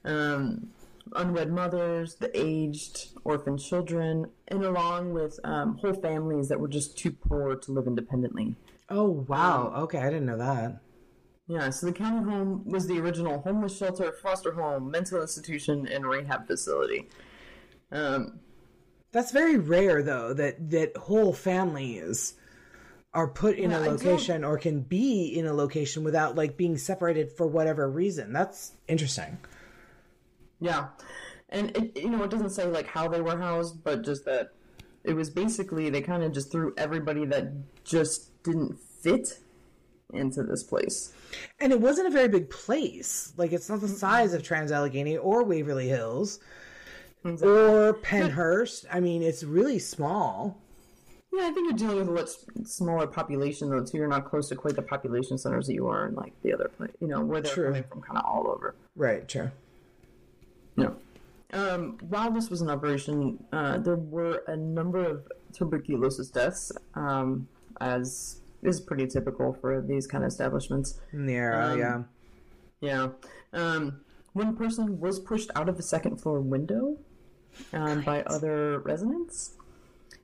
[0.05, 0.69] um,
[1.15, 6.97] unwed mothers, the aged, orphan children, and along with um, whole families that were just
[6.97, 8.55] too poor to live independently.
[8.89, 9.73] Oh wow.
[9.83, 10.79] Okay, I didn't know that.
[11.47, 16.05] Yeah, so the county home was the original homeless shelter, foster home, mental institution, and
[16.05, 17.09] rehab facility.
[17.91, 18.39] Um,
[19.11, 22.35] That's very rare, though, that that whole families
[23.13, 26.77] are put in Yeah, a location or can be in a location without like being
[26.77, 28.33] separated for whatever reason.
[28.33, 29.37] That's interesting.
[30.59, 30.87] Yeah,
[31.49, 34.53] and it, you know it doesn't say like how they were housed, but just that
[35.03, 37.51] it was basically they kind of just threw everybody that
[37.83, 39.39] just didn't fit
[40.13, 41.13] into this place.
[41.59, 43.33] And it wasn't a very big place.
[43.37, 46.39] Like it's not the size of Trans Allegheny or Waverly Hills
[47.23, 48.85] or Pennhurst.
[48.91, 50.62] I mean, it's really small.
[51.33, 53.97] Yeah, I think you're dealing with a much smaller population though, too.
[53.97, 56.69] You're not close to quite the population centers that you are in like the other
[56.77, 56.91] place.
[56.99, 57.65] You know where they're True.
[57.69, 58.75] coming from, kind of all over.
[58.95, 59.29] Right.
[59.29, 59.51] Sure.
[60.77, 60.95] No.
[61.51, 67.47] Um, while this was in operation, uh, there were a number of tuberculosis deaths, um,
[67.81, 70.99] as is pretty typical for these kind of establishments.
[71.13, 71.71] In the era.
[71.71, 72.03] Um, yeah.
[72.79, 73.07] Yeah.
[73.53, 74.01] Um,
[74.33, 76.97] one person was pushed out of the second floor window
[77.71, 79.55] um, by other residents.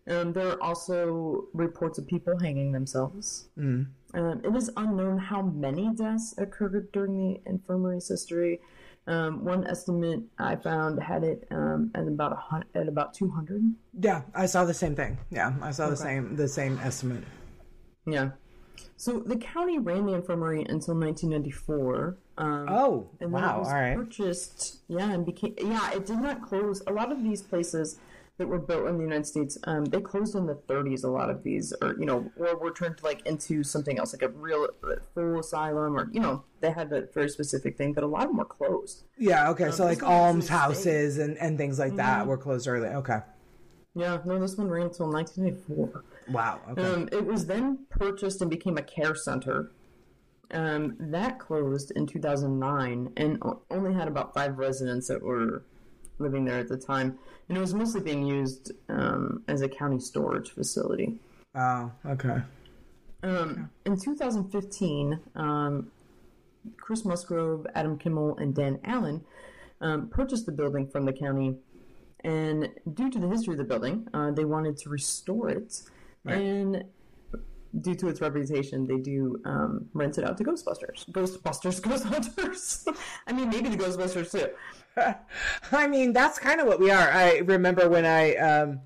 [0.07, 3.49] Um, there are also reports of people hanging themselves.
[3.57, 8.59] Um, it is unknown how many deaths occurred during the infirmary's history.
[9.07, 13.29] Um, one estimate I found had it um, at about a hun- at about two
[13.29, 13.63] hundred.
[13.99, 14.21] Yeah.
[14.35, 15.17] I saw the same thing.
[15.31, 15.53] Yeah.
[15.61, 17.23] I saw the same the same estimate.
[18.05, 18.31] Yeah.
[18.97, 22.17] So the county ran the infirmary until 1994.
[22.37, 23.09] Um, Oh.
[23.19, 23.55] And wow.
[23.55, 23.95] it was All right.
[23.95, 25.91] purchased, yeah, and became yeah.
[25.91, 26.81] It did not close.
[26.87, 27.99] A lot of these places
[28.39, 31.03] that were built in the United States, um, they closed in the 30s.
[31.03, 34.23] A lot of these, or you know, or were turned like into something else, like
[34.23, 37.93] a real uh, full asylum, or you know, they had a very specific thing.
[37.93, 39.03] But a lot of them were closed.
[39.17, 39.49] Yeah.
[39.51, 39.69] Okay.
[39.71, 42.87] so like this one actually alms houses and and things like that were closed early.
[42.87, 43.19] Okay.
[43.93, 46.03] Yeah, no, this one ran until 1984.
[46.31, 46.61] Wow.
[46.69, 46.81] Okay.
[46.81, 49.71] Um, it was then purchased and became a care center.
[50.51, 55.63] Um, that closed in 2009 and only had about five residents that were
[56.19, 57.17] living there at the time.
[57.47, 61.19] And it was mostly being used um, as a county storage facility.
[61.55, 61.91] oh.
[62.05, 62.41] Okay.
[63.21, 65.91] Um, in 2015, um,
[66.77, 69.23] Chris Musgrove, Adam Kimmel, and Dan Allen
[69.81, 71.55] um, purchased the building from the county.
[72.23, 75.81] And due to the history of the building, uh, they wanted to restore it.
[76.23, 76.37] right.
[76.37, 76.83] And
[77.81, 81.09] due to its reputation, they do um, rent it out to Ghostbusters.
[81.11, 82.85] Ghostbusters, Ghost Hunters.
[83.27, 84.49] I mean, maybe the Ghostbusters too.
[85.71, 87.09] I mean, that's kind of what we are.
[87.11, 88.81] I remember when I, um,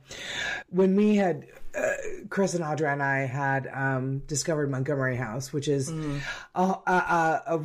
[0.70, 1.94] when we had, uh,
[2.30, 7.62] Chris and Audra and I had um, discovered Montgomery House, which is a, a, a,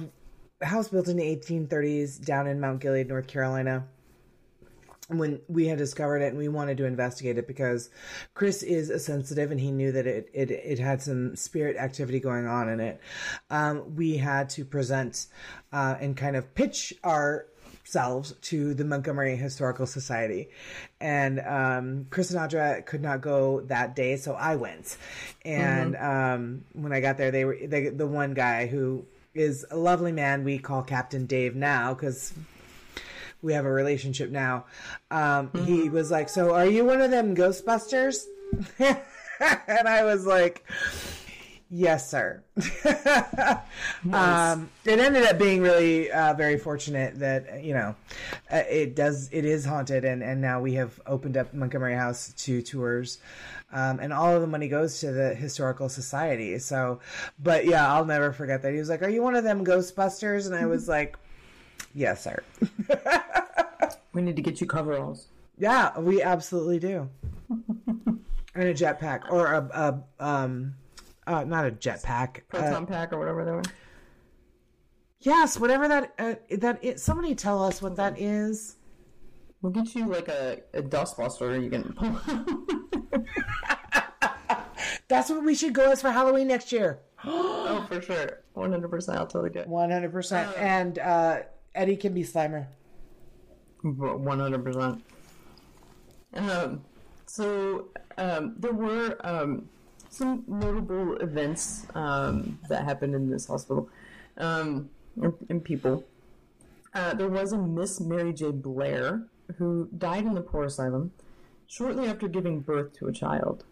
[0.60, 3.86] a house built in the 1830s down in Mount Gilead, North Carolina.
[5.08, 7.88] When we had discovered it and we wanted to investigate it because
[8.34, 12.20] Chris is a sensitive and he knew that it, it, it had some spirit activity
[12.20, 13.00] going on in it,
[13.48, 15.28] um, we had to present
[15.72, 17.46] uh, and kind of pitch our
[17.88, 20.48] selves to the Montgomery Historical Society.
[21.00, 24.98] And um, Chris and Audra could not go that day, so I went.
[25.44, 29.76] And um, when I got there, they were they, the one guy who is a
[29.76, 32.34] lovely man we call Captain Dave now because
[33.40, 34.66] we have a relationship now.
[35.10, 38.26] Um, He was like, "So are you one of them Ghostbusters?"
[38.78, 40.64] and I was like,
[41.70, 42.42] Yes, sir.
[44.12, 47.94] um, it ended up being really uh, very fortunate that you know
[48.50, 52.32] uh, it does it is haunted, and and now we have opened up Montgomery House
[52.38, 53.18] to tours.
[53.70, 56.58] Um, and all of the money goes to the historical society.
[56.58, 57.00] So,
[57.38, 58.72] but yeah, I'll never forget that.
[58.72, 61.18] He was like, "Are you one of them Ghostbusters?" And I was like,
[61.94, 62.42] "Yes, sir."
[64.18, 65.28] We need to get you coveralls.
[65.58, 67.08] yeah, we absolutely do.
[67.48, 68.18] and
[68.56, 70.74] a jetpack or a, a um,
[71.28, 72.38] uh, not a jetpack.
[72.38, 73.62] uh, Proton pack or whatever they were.
[75.20, 77.02] Yes, whatever that uh, that is.
[77.02, 78.76] Somebody tell us what that is.
[79.60, 83.20] We'll get you like a, a dustbuster you can pull.
[85.08, 87.00] That's what we should go as for Halloween next year.
[87.24, 88.42] oh, for sure.
[88.56, 89.16] 100%.
[89.16, 89.68] I'll totally do it.
[89.68, 90.54] One hundred percent.
[90.56, 91.40] And uh,
[91.74, 92.66] Eddie can be Slimer.
[93.84, 95.00] 100%.
[96.34, 96.84] Um,
[97.26, 99.68] so, um, there were um,
[100.18, 103.88] some notable events um, that happened in this hospital
[104.36, 104.90] um,
[105.22, 106.04] and, and people.
[106.92, 108.50] Uh, there was a Miss Mary J.
[108.50, 109.22] Blair
[109.58, 111.12] who died in the poor asylum
[111.68, 113.64] shortly after giving birth to a child.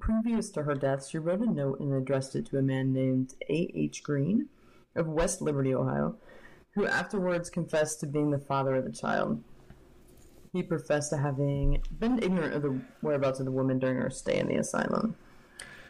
[0.00, 3.34] Previous to her death, she wrote a note and addressed it to a man named
[3.48, 4.02] A.H.
[4.02, 4.48] Green
[4.96, 6.16] of West Liberty, Ohio,
[6.74, 9.42] who afterwards confessed to being the father of the child.
[10.52, 14.38] He professed to having been ignorant of the whereabouts of the woman during her stay
[14.38, 15.16] in the asylum.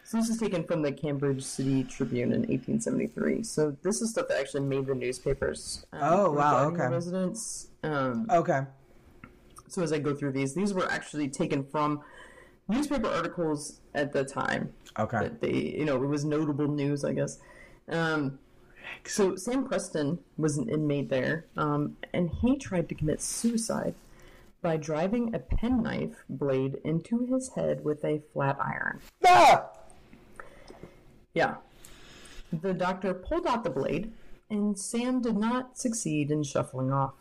[0.07, 3.41] So this is taken from the Cambridge City Tribune in 1873.
[3.41, 5.83] So this is stuff that actually made the newspapers.
[5.93, 6.87] um, Oh, wow, okay.
[6.87, 7.69] Residents.
[7.83, 8.61] Um, Okay.
[9.67, 12.01] so as I go through these, these were actually taken from
[12.67, 14.71] newspaper articles at the time.
[14.99, 15.19] Okay.
[15.21, 17.39] That they, you know, it was notable news, I guess.
[17.89, 18.37] Um,
[19.05, 23.95] so Sam Preston was an inmate there, um, and he tried to commit suicide
[24.61, 28.99] by driving a penknife blade into his head with a flat iron.
[29.25, 29.69] Ah!
[31.35, 31.55] Yeah.
[32.51, 34.11] The doctor pulled out the blade,
[34.49, 37.13] and Sam did not succeed in shuffling off.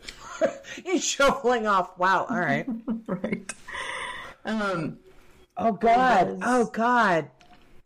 [0.84, 1.98] He's shuffling off.
[1.98, 2.26] Wow.
[2.28, 2.66] All right.
[3.06, 3.52] right.
[4.44, 4.98] Um,
[5.56, 6.28] Oh God.
[6.32, 7.30] was- Oh God.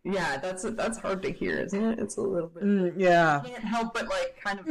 [0.02, 1.98] yeah, that's that's hard to hear, isn't it?
[2.00, 2.64] It's a little bit.
[2.64, 3.40] Mm, yeah.
[3.44, 4.66] Can't help but like kind of.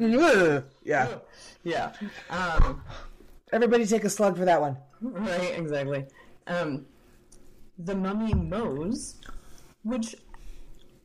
[0.00, 0.64] Ugh.
[0.84, 1.16] Yeah.
[1.64, 1.92] Yeah.
[2.30, 2.82] Um,
[3.52, 4.76] Everybody take a slug for that one.
[5.00, 5.54] right.
[5.58, 6.04] Exactly.
[6.46, 6.86] Um,
[7.78, 9.16] the Mummy Mose,
[9.82, 10.14] which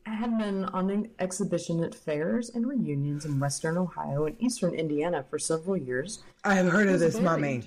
[0.06, 5.24] had been on an exhibition at fairs and reunions in Western Ohio and Eastern Indiana
[5.30, 6.22] for several years.
[6.44, 7.24] I have heard of this buried.
[7.24, 7.62] mummy.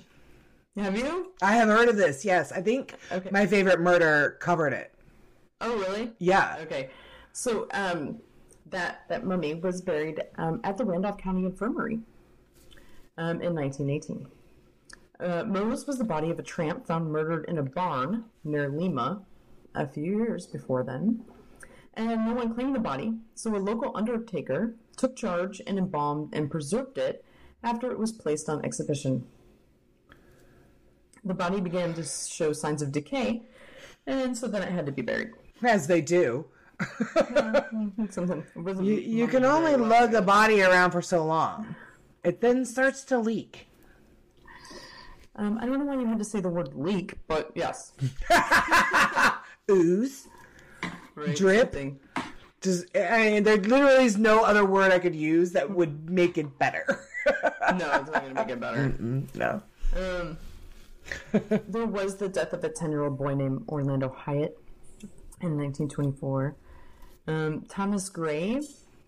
[0.76, 1.32] Have you?
[1.42, 2.24] I have heard of this.
[2.24, 3.28] Yes, I think Okay.
[3.32, 4.94] my favorite murder covered it.
[5.60, 6.12] Oh, really?
[6.20, 6.56] Yeah.
[6.62, 6.90] Okay.
[7.32, 8.20] So um,
[8.66, 11.98] that that mummy was buried um, at the Randolph County Infirmary
[13.16, 14.28] um, in 1918.
[15.18, 19.22] Uh, Mose was the body of a tramp found murdered in a barn near Lima
[19.78, 21.24] a few years before then,
[21.94, 23.14] and no one claimed the body.
[23.34, 27.24] So a local undertaker took charge and embalmed and preserved it
[27.62, 29.24] after it was placed on exhibition.
[31.24, 33.42] The body began to show signs of decay,
[34.06, 35.30] and so then it had to be buried.
[35.62, 36.46] As they do.
[38.80, 39.88] You, you can only well.
[39.88, 41.74] lug a body around for so long.
[42.22, 43.68] It then starts to leak.
[45.34, 47.92] Um, I don't know why you had to say the word leak, but yes.
[49.70, 50.28] Ooze.
[51.14, 51.60] Right, Drip?
[51.72, 51.98] something.
[52.60, 56.38] Just, I mean, there literally is no other word I could use that would make
[56.38, 57.00] it better.
[57.76, 58.88] No, it's not going to make it better.
[59.34, 59.62] no.
[59.94, 60.38] Um,
[61.68, 64.58] there was the death of a 10 year old boy named Orlando Hyatt
[65.42, 66.56] in 1924.
[67.26, 68.62] Um, Thomas Gray,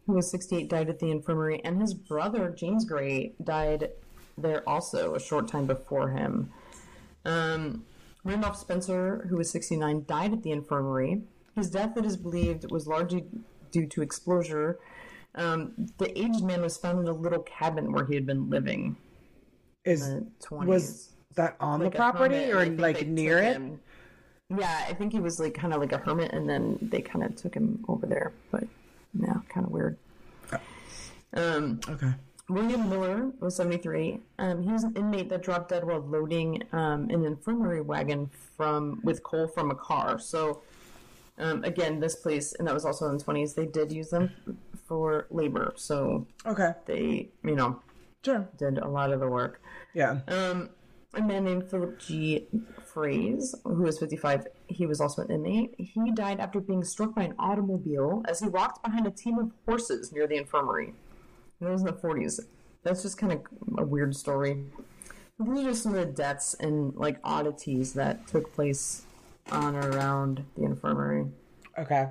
[0.06, 3.88] who was 68, died at the infirmary, and his brother, James Gray, died
[4.36, 6.52] there also a short time before him.
[7.24, 7.86] Um,
[8.24, 11.22] Randolph Spencer, who was 69, died at the infirmary.
[11.56, 13.24] His death, it is believed, was largely
[13.70, 14.78] due to exposure.
[15.34, 18.96] Um, the aged man was found in a little cabin where he had been living
[19.84, 23.56] Is in the 20s was that on like the property or like near it?
[23.56, 23.80] him-
[24.56, 27.24] Yeah, I think he was like kind of like a hermit, and then they kind
[27.24, 28.32] of took him over there.
[28.50, 28.64] But
[29.18, 29.96] yeah, kind of weird.
[31.32, 32.12] Um, Okay.
[32.50, 34.20] William Miller was 73.
[34.38, 39.00] Um, he was an inmate that dropped dead while loading um, an infirmary wagon from
[39.04, 40.18] with coal from a car.
[40.18, 40.62] So
[41.38, 43.54] um, again, this place, and that was also in the 20s.
[43.54, 44.30] They did use them
[44.86, 46.72] for labor, so Okay.
[46.86, 47.80] they, you know,
[48.24, 48.46] Sure.
[48.58, 49.62] did a lot of the work.
[49.94, 50.20] Yeah.
[50.28, 50.70] Um,
[51.14, 52.46] a man named Philip G.
[52.84, 55.74] Phrase, who was 55, he was also an inmate.
[55.78, 59.50] He died after being struck by an automobile as he walked behind a team of
[59.64, 60.92] horses near the infirmary.
[61.60, 62.40] That was in the 40s.
[62.82, 63.40] That's just kind of
[63.78, 64.64] a weird story.
[65.38, 69.02] These are just some of the deaths and like oddities that took place
[69.50, 71.26] on or around the infirmary.
[71.78, 72.08] Okay.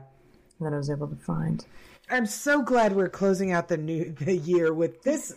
[0.60, 1.66] that I was able to find.
[2.10, 5.36] I'm so glad we're closing out the new the year with this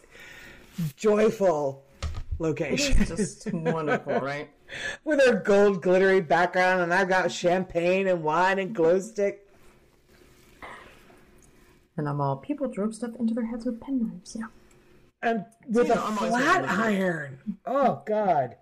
[0.97, 1.85] joyful
[2.39, 2.97] location.
[3.01, 4.51] It's just wonderful, right?
[5.05, 9.42] with our gold glittery background, and I've got champagne and wine and glow stick.
[11.97, 14.37] And I'm all people drove stuff into their heads with penknives.
[14.37, 14.47] Yeah.
[15.23, 17.39] And with You a know, flat iron.
[17.67, 18.57] Oh God.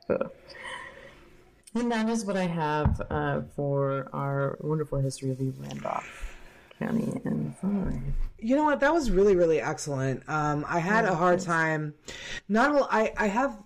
[1.74, 6.36] And that is what I have uh, for our wonderful history of the Randolph
[6.80, 8.02] County Infirmary.
[8.38, 8.80] You know what?
[8.80, 10.28] That was really, really excellent.
[10.28, 11.94] Um, I had a hard time.
[12.48, 13.56] Not a, I, I have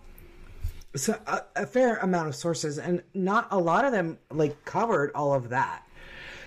[0.95, 5.11] so a, a fair amount of sources, and not a lot of them like covered
[5.15, 5.83] all of that.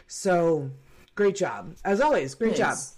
[0.08, 0.70] So
[1.18, 2.30] great job, as always.
[2.36, 2.74] Great job.
[2.78, 2.94] It's-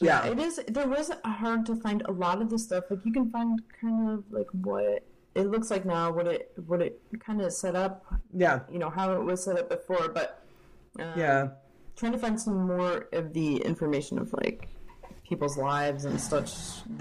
[0.00, 0.24] Yeah.
[0.32, 0.54] It is.
[0.76, 2.84] There was hard to find a lot of the stuff.
[2.90, 5.04] Like you can find kind of like what
[5.40, 6.94] it looks like now, what it what it
[7.26, 7.94] kind of set up.
[8.44, 8.56] Yeah.
[8.72, 10.28] You know how it was set up before, but
[11.00, 11.40] um, Yeah.
[11.96, 14.68] trying to find some more of the information of like
[15.28, 16.50] people's lives and such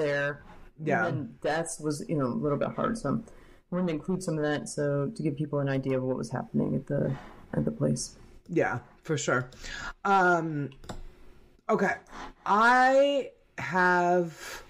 [0.01, 0.43] there.
[0.91, 1.07] Yeah.
[1.07, 4.35] And deaths was you know a little bit hard, so I wanted to include some
[4.39, 4.83] of that so
[5.15, 7.01] to give people an idea of what was happening at the
[7.57, 8.03] at the place.
[8.61, 9.49] Yeah, for sure.
[10.05, 10.69] Um,
[11.69, 11.95] okay,
[12.45, 14.63] I have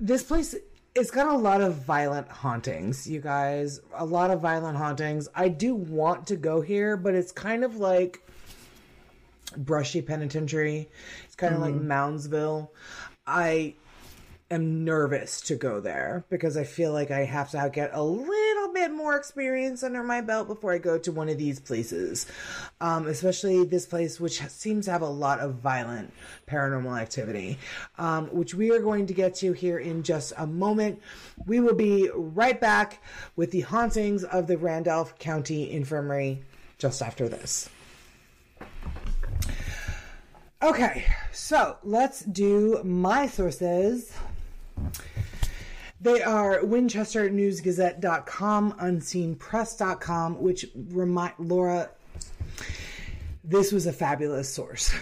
[0.00, 0.54] this place.
[0.94, 3.80] It's got a lot of violent hauntings, you guys.
[3.94, 5.28] A lot of violent hauntings.
[5.34, 8.26] I do want to go here, but it's kind of like
[9.56, 10.88] brushy penitentiary.
[11.24, 12.68] It's kind of like Moundsville.
[13.26, 13.74] I
[14.52, 18.72] am nervous to go there because I feel like I have to get a little
[18.72, 22.26] bit more experience under my belt before I go to one of these places.
[22.80, 26.12] Um, especially this place, which seems to have a lot of violent
[26.46, 27.58] paranormal activity,
[27.98, 31.00] um, which we are going to get to here in just a moment.
[31.46, 33.02] We will be right back
[33.36, 36.42] with the hauntings of the Randolph County Infirmary
[36.78, 37.68] just after this.
[40.62, 44.12] Okay, so let's do my sources.
[46.00, 51.90] They are WinchesterNewsGazette.com, UnseenPress.com, which remind Laura,
[53.44, 54.92] this was a fabulous source.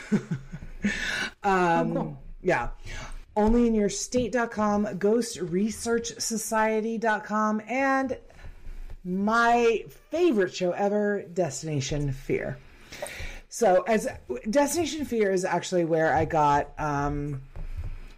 [1.42, 2.68] um, Yeah.
[3.36, 8.18] OnlyInYourState.com, GhostResearchSociety.com, and
[9.04, 12.58] my favorite show ever, Destination Fear.
[13.48, 14.06] So, as
[14.50, 17.40] Destination Fear is actually where I got um,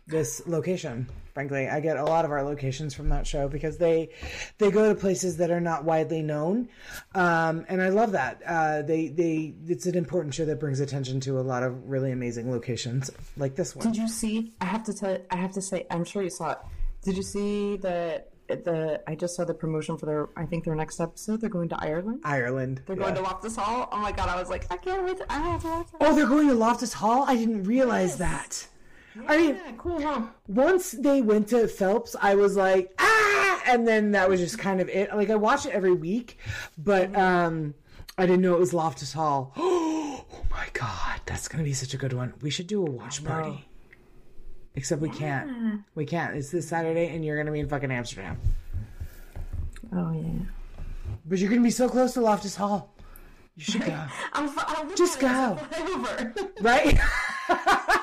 [0.06, 1.08] this location.
[1.34, 4.10] Frankly, I get a lot of our locations from that show because they
[4.58, 6.68] they go to places that are not widely known,
[7.14, 8.42] um, and I love that.
[8.46, 12.12] Uh, they they it's an important show that brings attention to a lot of really
[12.12, 13.86] amazing locations like this one.
[13.86, 14.52] Did you see?
[14.60, 15.16] I have to tell.
[15.30, 15.86] I have to say.
[15.90, 16.58] I'm sure you saw it.
[17.02, 18.28] Did you see that?
[18.48, 20.28] The I just saw the promotion for their.
[20.36, 21.40] I think their next episode.
[21.40, 22.20] They're going to Ireland.
[22.24, 22.82] Ireland.
[22.84, 23.04] They're yeah.
[23.04, 23.88] going to Loftus Hall.
[23.90, 24.28] Oh my god!
[24.28, 25.16] I was like, I can't wait.
[25.16, 25.98] To, I have to watch that.
[26.02, 27.24] Oh, they're going to Loftus Hall.
[27.26, 28.66] I didn't realize that.
[29.28, 30.22] I mean, yeah, cool, huh?
[30.48, 34.80] once they went to Phelps, I was like, ah, and then that was just kind
[34.80, 35.14] of it.
[35.14, 36.38] Like I watch it every week,
[36.78, 37.74] but um,
[38.16, 39.52] I didn't know it was Loftus Hall.
[40.34, 42.32] Oh my god, that's gonna be such a good one.
[42.42, 43.66] We should do a watch party.
[44.74, 45.82] Except we can't.
[45.94, 46.36] We can't.
[46.36, 48.38] It's this Saturday, and you're gonna be in fucking Amsterdam.
[49.94, 50.44] Oh yeah.
[51.26, 52.94] But you're gonna be so close to Loftus Hall.
[53.56, 53.98] You should go,
[54.32, 55.58] I'm, I'm Just go.
[55.78, 56.34] Over.
[56.60, 56.98] right?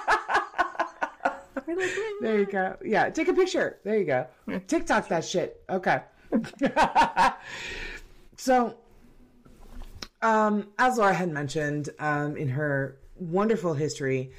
[1.75, 1.89] Like,
[2.21, 2.77] There you go.
[2.83, 3.79] Yeah, take a picture.
[3.83, 4.27] There you go.
[4.67, 5.63] TikTok that shit.
[5.69, 6.01] Okay.
[8.37, 8.75] so,
[10.21, 14.31] um, as Laura had mentioned um, in her wonderful history,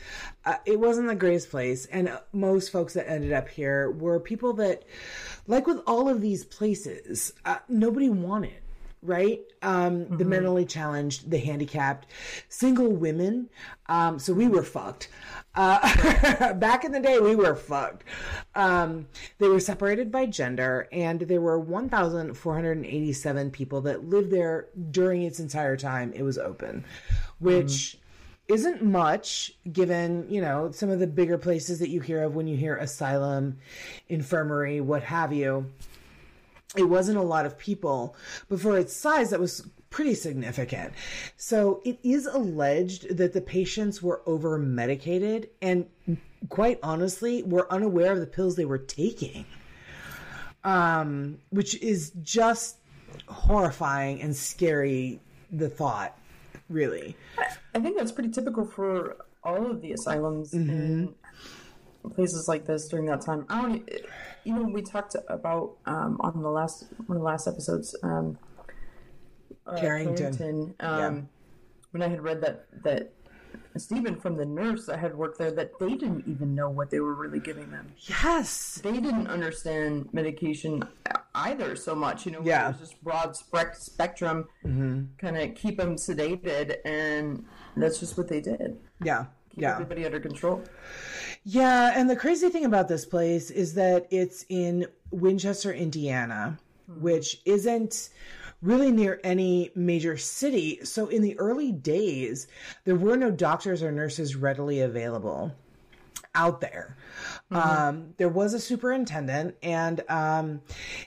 [0.45, 4.53] uh, it wasn't the greatest place, and most folks that ended up here were people
[4.55, 4.85] that,
[5.47, 8.55] like with all of these places, uh, nobody wanted.
[9.03, 12.07] Right, um, the mentally challenged, the handicapped,
[12.51, 13.49] single women.
[13.87, 15.09] Um, so we were fucked.
[15.55, 18.05] Uh, back in the day, we were fucked.
[18.55, 25.23] Um, they were separated by gender, and there were 1,487 people that lived there during
[25.23, 26.85] its entire time it was open,
[27.39, 27.99] which
[28.49, 32.47] isn't much given, you know, some of the bigger places that you hear of when
[32.47, 33.59] you hear asylum,
[34.09, 35.67] infirmary, what have you.
[36.77, 38.15] It wasn't a lot of people,
[38.49, 40.95] but for its size, that was pretty significant.
[41.37, 45.87] So it is alleged that the patients were over medicated and
[46.49, 49.45] quite honestly were unaware of the pills they were taking.
[50.63, 52.77] Um, which is just
[53.29, 55.21] horrifying and scary
[55.51, 56.19] the thought,
[56.69, 57.17] really.
[57.75, 61.15] I think that's pretty typical for all of the asylums in
[62.15, 63.47] places like this during that time.
[63.49, 63.91] I don't,
[64.45, 68.39] you know, we talked about um, on the last one of the last episodes, um,
[69.71, 70.17] uh, Carrington.
[70.37, 71.29] Carrington, um,
[71.93, 73.13] when I had read that that
[73.77, 77.01] Stephen from the nurse that had worked there that they didn't even know what they
[77.01, 77.93] were really giving them.
[77.99, 78.81] Yes.
[78.83, 80.83] They didn't understand medication
[81.35, 82.27] either so much.
[82.27, 82.67] You know, Yeah.
[82.67, 87.45] it was just broad spec- spectrum, kind of keep them sedated, and
[87.77, 88.77] that's just what they did.
[89.03, 89.27] Yeah.
[89.51, 89.73] Keep Yeah.
[89.75, 90.63] everybody under control.
[91.45, 96.59] Yeah, and the crazy thing about this place is that it's in Winchester, Indiana,
[96.89, 98.11] which isn't
[98.63, 100.81] really near any major city.
[100.85, 102.47] So in the early days,
[102.85, 105.53] there were no doctors or nurses readily available
[106.35, 106.97] out there.
[107.51, 110.61] Um, there was a superintendent, and um,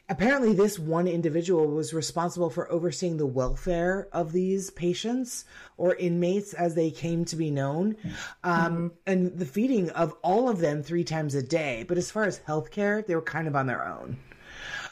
[0.10, 5.46] apparently, this one individual was responsible for overseeing the welfare of these patients
[5.78, 7.96] or inmates as they came to be known,
[8.44, 11.86] um, and the feeding of all of them three times a day.
[11.88, 14.18] But as far as healthcare, they were kind of on their own.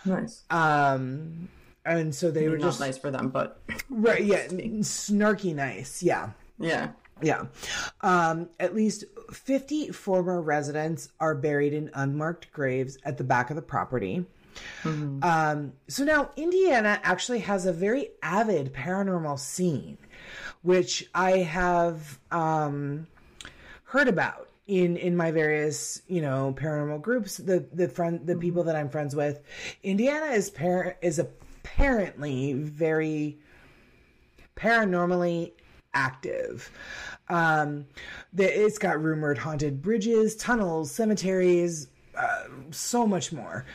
[0.06, 0.44] Nice.
[0.50, 1.50] Um,
[1.86, 6.32] and so they were Not just nice for them, but right, yeah, snarky nice, yeah.
[6.60, 6.90] yeah.
[7.22, 7.46] Yeah.
[8.02, 13.56] Um, at least 50 former residents are buried in unmarked graves at the back of
[13.56, 14.26] the property.
[14.84, 19.98] Um, so now Indiana actually has a very avid paranormal scene,
[20.62, 23.08] which I have um,
[23.86, 27.38] heard about in in my various you know paranormal groups.
[27.38, 29.42] The the friend the people that I'm friends with,
[29.84, 31.20] Indiana is par- is
[31.64, 33.38] apparently very
[34.56, 35.52] paranormally
[35.94, 36.70] active.
[37.30, 37.86] Um,
[38.34, 41.88] the, it's got rumored haunted bridges, tunnels, cemeteries,
[42.18, 43.66] uh, so much more.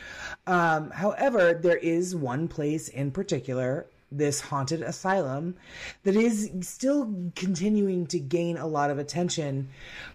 [0.45, 5.55] Um, however, there is one place in particular, this haunted asylum,
[6.03, 9.69] that is still continuing to gain a lot of attention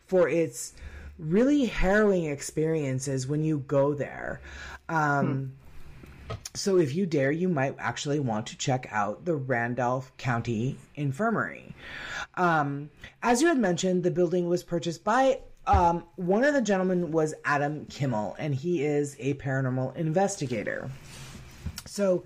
[0.07, 0.75] for its
[1.19, 4.41] really harrowing experiences when you go there.
[4.89, 5.53] Um,
[6.55, 11.75] so if you dare, you might actually want to check out the Randolph County Infirmary.
[12.37, 12.91] Um,
[13.23, 17.35] as you had mentioned, the building was purchased by um, one of the gentlemen was
[17.45, 20.91] Adam Kimmel, and he is a paranormal investigator.
[21.87, 22.25] So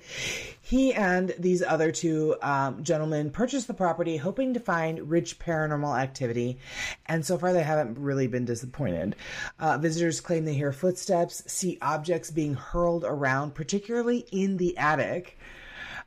[0.67, 5.97] he and these other two um, gentlemen purchased the property hoping to find rich paranormal
[5.97, 6.59] activity,
[7.07, 9.15] and so far they haven't really been disappointed.
[9.61, 15.39] Uh, visitors claim they hear footsteps, see objects being hurled around, particularly in the attic.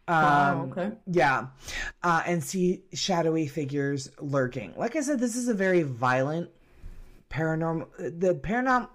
[0.09, 0.67] wow.
[0.71, 0.91] Okay.
[1.07, 1.47] Yeah.
[2.03, 4.73] Uh, and see shadowy figures lurking.
[4.75, 6.49] Like I said, this is a very violent
[7.29, 7.87] paranormal.
[7.97, 8.89] The paranormal.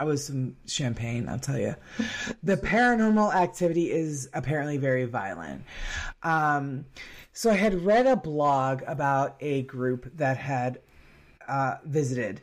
[0.00, 1.74] I was some champagne, I'll tell you.
[2.42, 5.64] The paranormal activity is apparently very violent.
[6.22, 6.84] Um,
[7.32, 10.80] so I had read a blog about a group that had
[11.48, 12.40] uh, visited.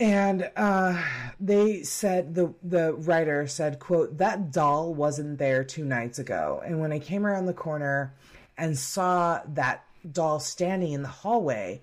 [0.00, 1.00] And uh,
[1.38, 6.80] they said the the writer said, "quote That doll wasn't there two nights ago, and
[6.80, 8.12] when I came around the corner
[8.58, 11.82] and saw that doll standing in the hallway,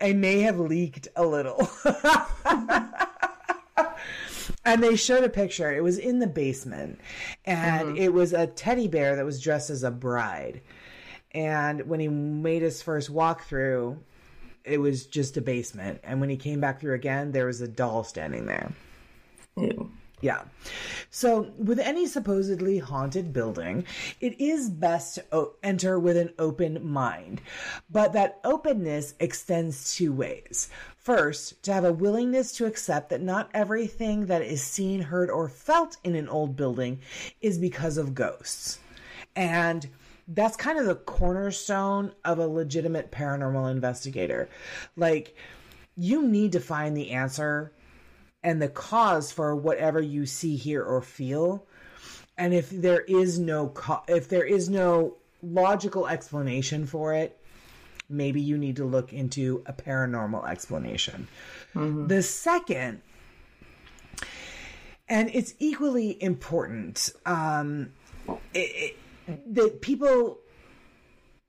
[0.00, 1.70] I may have leaked a little."
[4.66, 5.72] and they showed a picture.
[5.72, 7.00] It was in the basement,
[7.44, 7.96] and mm-hmm.
[7.96, 10.60] it was a teddy bear that was dressed as a bride.
[11.30, 13.96] And when he made his first walkthrough,
[14.64, 16.00] it was just a basement.
[16.02, 18.72] And when he came back through again, there was a doll standing there.
[19.56, 19.90] Ew.
[20.22, 20.42] Yeah.
[21.10, 23.84] So, with any supposedly haunted building,
[24.20, 27.42] it is best to o- enter with an open mind.
[27.90, 30.70] But that openness extends two ways.
[31.06, 35.48] First, to have a willingness to accept that not everything that is seen, heard, or
[35.48, 36.98] felt in an old building
[37.40, 38.80] is because of ghosts.
[39.36, 39.88] And
[40.26, 44.48] that's kind of the cornerstone of a legitimate paranormal investigator.
[44.96, 45.36] Like,
[45.96, 47.70] you need to find the answer
[48.42, 51.68] and the cause for whatever you see, hear, or feel.
[52.36, 57.35] And if there is no co- if there is no logical explanation for it,
[58.08, 61.28] maybe you need to look into a paranormal explanation.
[62.08, 63.02] The second,
[65.08, 67.92] and it's equally important, um,
[68.54, 68.96] it,
[69.26, 70.38] it, that people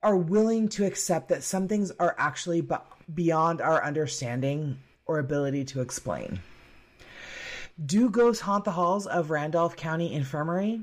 [0.03, 2.75] are willing to accept that some things are actually b-
[3.13, 6.39] beyond our understanding or ability to explain.
[7.83, 10.81] Do ghosts haunt the halls of Randolph County Infirmary?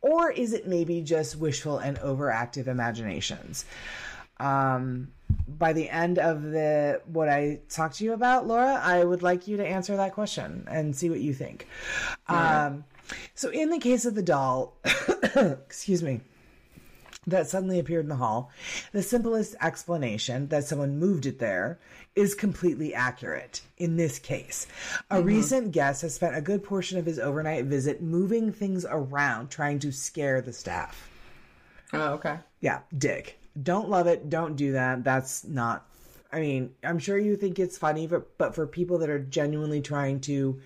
[0.00, 3.64] Or is it maybe just wishful and overactive imaginations?
[4.42, 5.08] Um,
[5.46, 9.46] by the end of the what I talked to you about, Laura, I would like
[9.46, 11.68] you to answer that question and see what you think.
[12.26, 12.84] Um,
[13.34, 14.76] so, in the case of the doll,
[15.36, 16.20] excuse me,
[17.26, 18.50] that suddenly appeared in the hall,
[18.92, 21.78] the simplest explanation that someone moved it there
[22.16, 24.66] is completely accurate in this case.
[25.10, 29.50] A recent guest has spent a good portion of his overnight visit moving things around,
[29.50, 31.08] trying to scare the staff.
[31.92, 32.38] Oh, okay.
[32.60, 33.38] Yeah, dick.
[33.60, 34.30] Don't love it.
[34.30, 35.04] Don't do that.
[35.04, 35.86] That's not.
[36.32, 39.80] I mean, I'm sure you think it's funny, but but for people that are genuinely
[39.80, 40.60] trying to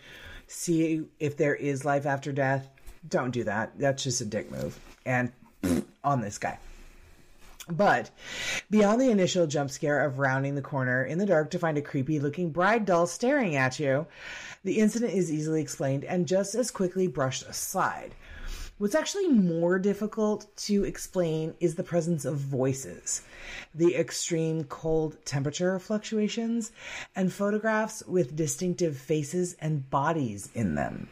[0.46, 2.68] see if there is life after death,
[3.08, 3.78] don't do that.
[3.78, 4.78] That's just a dick move.
[5.04, 5.32] And
[6.04, 6.58] on this guy.
[7.68, 8.10] But
[8.70, 11.82] beyond the initial jump scare of rounding the corner in the dark to find a
[11.82, 14.06] creepy looking bride doll staring at you,
[14.62, 18.14] the incident is easily explained and just as quickly brushed aside.
[18.78, 23.22] What's actually more difficult to explain is the presence of voices,
[23.74, 26.72] the extreme cold temperature fluctuations,
[27.14, 31.08] and photographs with distinctive faces and bodies in them.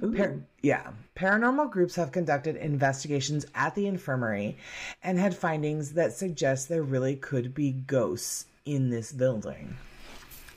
[0.00, 0.90] Par- yeah.
[1.14, 4.56] Paranormal groups have conducted investigations at the infirmary
[5.00, 9.76] and had findings that suggest there really could be ghosts in this building.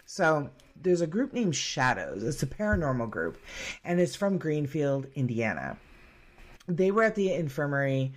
[0.07, 0.49] So,
[0.81, 2.23] there's a group named Shadows.
[2.23, 3.37] It's a paranormal group,
[3.83, 5.77] and it's from Greenfield, Indiana.
[6.67, 8.13] They were at the infirmary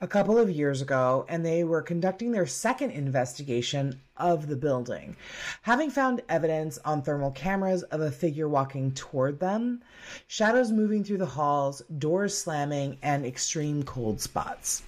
[0.00, 5.16] a couple of years ago and they were conducting their second investigation of the building.
[5.62, 9.82] Having found evidence on thermal cameras of a figure walking toward them,
[10.26, 14.82] shadows moving through the halls, doors slamming, and extreme cold spots.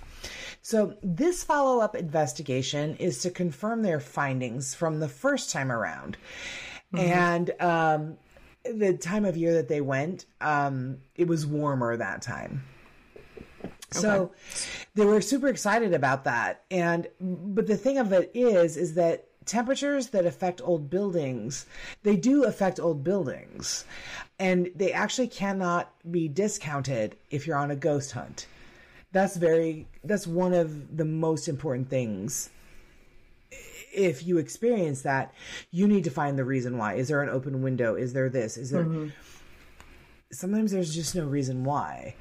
[0.63, 6.19] So, this follow up investigation is to confirm their findings from the first time around.
[6.93, 8.19] And um,
[8.65, 12.63] the time of year that they went, um, it was warmer that time.
[13.91, 14.33] So
[14.95, 16.63] they were super excited about that.
[16.71, 21.67] And but the thing of it is is that temperatures that affect old buildings,
[22.03, 23.85] they do affect old buildings.
[24.39, 28.47] And they actually cannot be discounted if you're on a ghost hunt.
[29.13, 32.51] That's very that's one of the most important things.
[33.93, 35.35] If you experience that,
[35.73, 36.95] you need to find the reason why.
[36.95, 37.97] Is there an open window?
[37.97, 38.57] Is there this?
[38.57, 39.09] Is there mm-hmm.
[40.33, 42.15] Sometimes there's just no reason why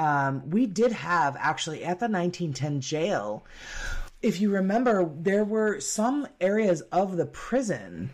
[0.00, 3.44] um, we did have actually at the 1910 jail
[4.22, 8.10] if you remember there were some areas of the prison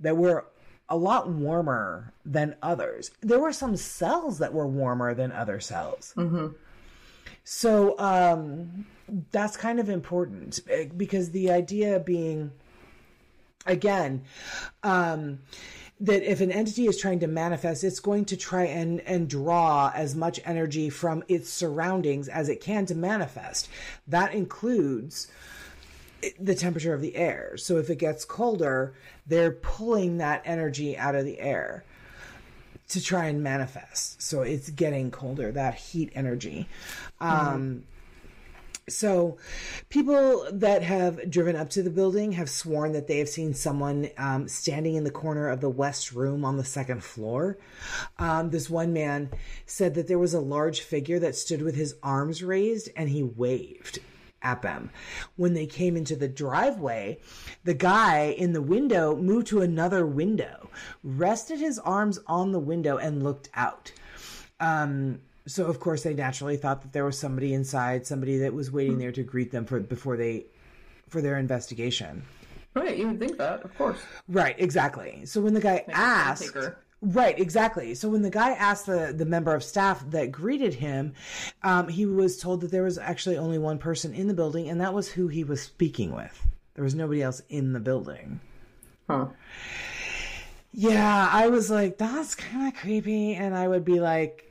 [0.00, 0.46] that were
[0.88, 3.10] a lot warmer than others.
[3.20, 6.12] There were some cells that were warmer than other cells.
[7.44, 8.86] So um,
[9.30, 12.52] that's kind of important eh, because the idea being
[13.64, 14.22] again
[14.82, 15.40] um,
[15.98, 19.90] that if an entity is trying to manifest, it's going to try and, and draw
[19.94, 23.68] as much energy from its surroundings as it can to manifest.
[24.06, 25.28] That includes
[26.38, 27.56] the temperature of the air.
[27.56, 28.94] So if it gets colder,
[29.26, 31.84] they're pulling that energy out of the air
[32.88, 34.22] to try and manifest.
[34.22, 36.68] So it's getting colder, that heat energy.
[37.20, 37.84] Um,
[38.88, 39.38] so,
[39.88, 44.10] people that have driven up to the building have sworn that they have seen someone
[44.16, 47.58] um, standing in the corner of the west room on the second floor.
[48.18, 49.30] Um, this one man
[49.64, 53.24] said that there was a large figure that stood with his arms raised and he
[53.24, 53.98] waved
[54.40, 54.90] at them.
[55.34, 57.18] When they came into the driveway,
[57.64, 60.70] the guy in the window moved to another window,
[61.02, 63.90] rested his arms on the window, and looked out.
[64.60, 68.70] Um, so of course they naturally thought that there was somebody inside, somebody that was
[68.70, 70.46] waiting there to greet them for before they
[71.08, 72.22] for their investigation.
[72.74, 73.98] Right, you would think that, of course.
[74.28, 75.24] Right, exactly.
[75.24, 76.56] So when the guy asked.
[77.02, 77.94] Right, exactly.
[77.94, 81.12] So when the guy asked the, the member of staff that greeted him,
[81.62, 84.80] um, he was told that there was actually only one person in the building, and
[84.80, 86.46] that was who he was speaking with.
[86.74, 88.40] There was nobody else in the building.
[89.08, 89.26] Huh.
[90.72, 94.50] Yeah, I was like, that's kind of creepy, and I would be like,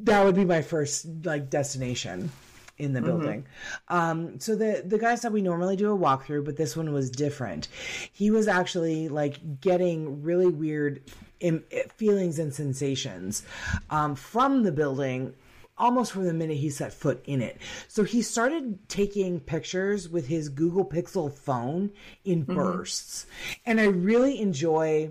[0.00, 2.30] that would be my first like destination
[2.78, 3.46] in the building.
[3.88, 7.10] Um, so the the guy said we normally do a walkthrough, but this one was
[7.10, 7.68] different.
[8.12, 11.02] He was actually like getting really weird
[11.40, 11.64] im-
[11.96, 13.44] feelings and sensations
[13.90, 15.34] um, from the building.
[15.78, 17.58] Almost from the minute he set foot in it.
[17.86, 21.90] So he started taking pictures with his Google Pixel phone
[22.24, 23.26] in bursts.
[23.66, 25.10] And I really enjoy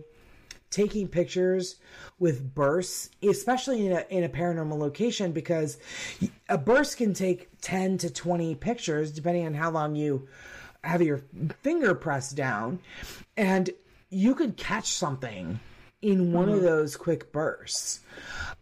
[0.75, 1.77] taking pictures
[2.19, 5.77] with bursts, especially in a, in a paranormal location, because
[6.49, 10.27] a burst can take 10 to 20 pictures, depending on how long you
[10.83, 11.21] have your
[11.61, 12.79] finger pressed down.
[13.37, 13.69] And
[14.09, 15.61] you could catch something
[16.01, 18.01] in one of those quick bursts.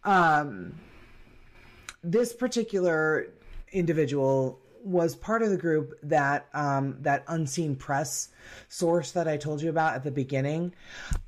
[0.04, 0.74] Um,
[2.04, 3.26] this particular
[3.72, 8.28] individual was part of the group that um, that unseen press
[8.68, 10.74] source that I told you about at the beginning.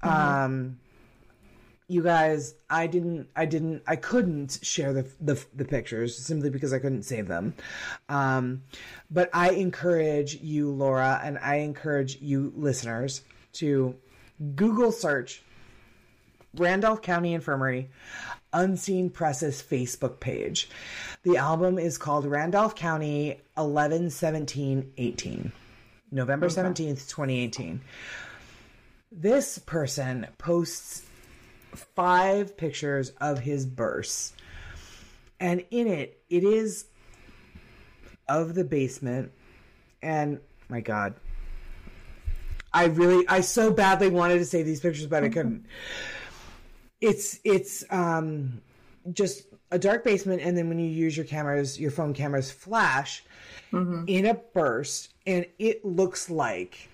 [0.02, 0.78] Um,
[1.88, 6.72] you guys, I didn't, I didn't, I couldn't share the the, the pictures simply because
[6.72, 7.54] I couldn't save them.
[8.09, 8.62] Um,
[9.11, 13.22] but I encourage you, Laura, and I encourage you, listeners,
[13.54, 13.96] to
[14.54, 15.42] Google search
[16.54, 17.90] Randolph County Infirmary
[18.57, 20.70] Unseen Press's Facebook page.
[21.22, 25.52] The album is called Randolph County 11 17 18.
[26.11, 27.82] November 17th, 2018.
[29.12, 31.02] This person posts
[31.74, 34.32] five pictures of his bursts.
[35.38, 36.86] And in it, it is
[38.26, 39.32] of the basement.
[40.00, 40.40] And
[40.70, 41.14] my God,
[42.72, 45.66] I really, I so badly wanted to save these pictures, but I couldn't.
[47.01, 48.61] It's, it's, um,
[49.12, 50.42] just a dark basement.
[50.42, 53.24] And then when you use your cameras, your phone cameras flash
[53.72, 54.05] mm-hmm.
[54.07, 56.88] in a burst, and it looks like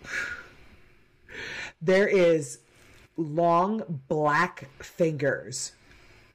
[1.80, 2.61] there is
[3.16, 5.72] long black fingers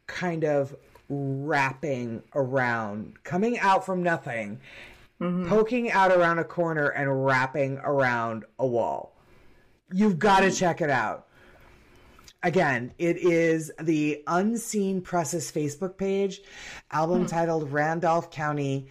[0.05, 0.76] kind of
[1.09, 4.59] wrapping around, coming out from nothing,
[5.20, 5.47] mm-hmm.
[5.47, 9.15] poking out around a corner and wrapping around a wall.
[9.93, 10.55] You've got to mm-hmm.
[10.55, 11.26] check it out.
[12.44, 16.42] Again, it is the Unseen Presses Facebook page,
[16.92, 18.88] album titled Randolph County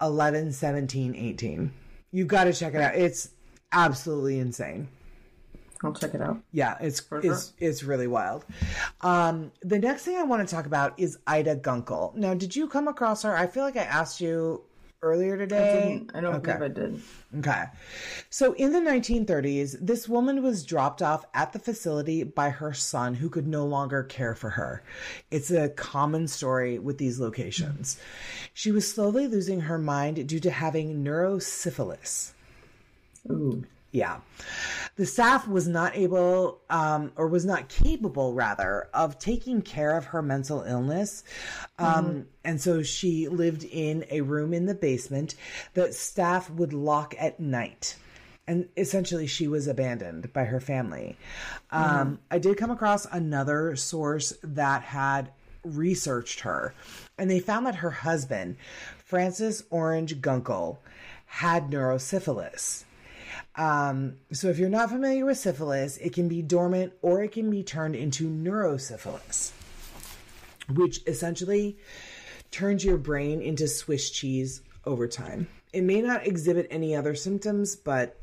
[0.00, 1.72] 11 17 18.
[2.10, 2.94] You've got to check it out.
[2.94, 3.30] It's
[3.72, 4.88] absolutely insane.
[5.84, 6.40] I'll check it out.
[6.50, 7.20] Yeah, it's sure.
[7.22, 8.44] it's it's really wild.
[9.00, 12.14] Um, the next thing I want to talk about is Ida Gunkle.
[12.16, 13.36] Now, did you come across her?
[13.36, 14.62] I feel like I asked you
[15.02, 16.02] earlier today.
[16.14, 17.00] I don't believe I did.
[17.38, 17.64] Okay.
[18.30, 23.14] So in the 1930s, this woman was dropped off at the facility by her son
[23.14, 24.82] who could no longer care for her.
[25.30, 28.00] It's a common story with these locations.
[28.54, 32.32] She was slowly losing her mind due to having neurosyphilis.
[33.30, 33.64] Ooh.
[33.90, 34.18] Yeah.
[34.96, 40.06] The staff was not able, um, or was not capable, rather, of taking care of
[40.06, 41.24] her mental illness.
[41.78, 45.34] Um, And so she lived in a room in the basement
[45.74, 47.96] that staff would lock at night.
[48.46, 51.16] And essentially, she was abandoned by her family.
[51.70, 55.30] Um, I did come across another source that had
[55.64, 56.72] researched her,
[57.18, 58.56] and they found that her husband,
[59.04, 60.78] Francis Orange Gunkle,
[61.26, 62.84] had neurosyphilis.
[63.56, 67.50] Um, so if you're not familiar with syphilis, it can be dormant or it can
[67.50, 69.52] be turned into neurosyphilis,
[70.74, 71.78] which essentially
[72.50, 75.48] turns your brain into Swiss cheese over time.
[75.72, 78.18] It may not exhibit any other symptoms, but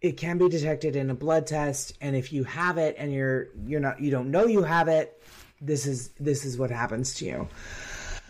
[0.00, 3.48] it can be detected in a blood test and if you have it and you're
[3.66, 5.22] you're not you don't know you have it
[5.60, 7.46] this is this is what happens to you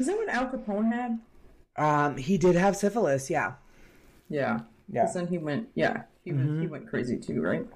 [0.01, 1.21] Is that what Al Capone had?
[1.77, 3.53] um he did have syphilis yeah
[4.29, 4.61] Yeah.
[4.93, 5.03] Yeah.
[5.03, 5.69] Because then he went.
[5.75, 6.03] Yeah.
[6.25, 6.61] He went.
[6.61, 7.67] He went crazy too, right?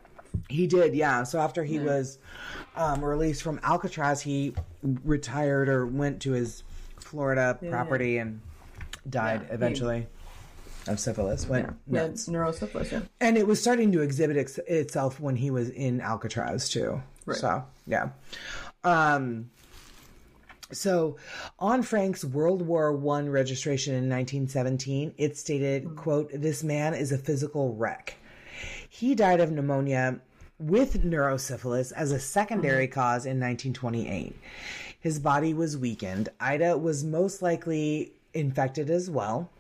[0.48, 1.22] He did, yeah.
[1.22, 2.18] So after he was
[2.76, 4.52] um, released from Alcatraz, he
[4.82, 6.64] retired or went to his
[6.98, 8.40] Florida property and
[9.08, 10.06] died Yeah, he- eventually
[10.88, 11.46] of syphilis.
[11.48, 12.06] Went Yeah.
[12.08, 12.28] nuts.
[12.28, 12.90] Neurosyphilis.
[12.90, 13.00] Yeah.
[13.20, 17.00] And it was starting to exhibit ex- itself when he was in Alcatraz too.
[17.26, 17.38] Right.
[17.38, 18.08] So yeah.
[18.82, 19.50] Um,
[20.74, 21.16] so
[21.58, 25.94] on Frank's World War One registration in 1917, it stated, hmm.
[25.94, 28.16] "quote This man is a physical wreck.
[28.88, 30.20] He died of pneumonia."
[30.56, 32.94] With neurosyphilis as a secondary mm-hmm.
[32.94, 34.36] cause in 1928.
[35.00, 36.28] His body was weakened.
[36.38, 39.50] Ida was most likely infected as well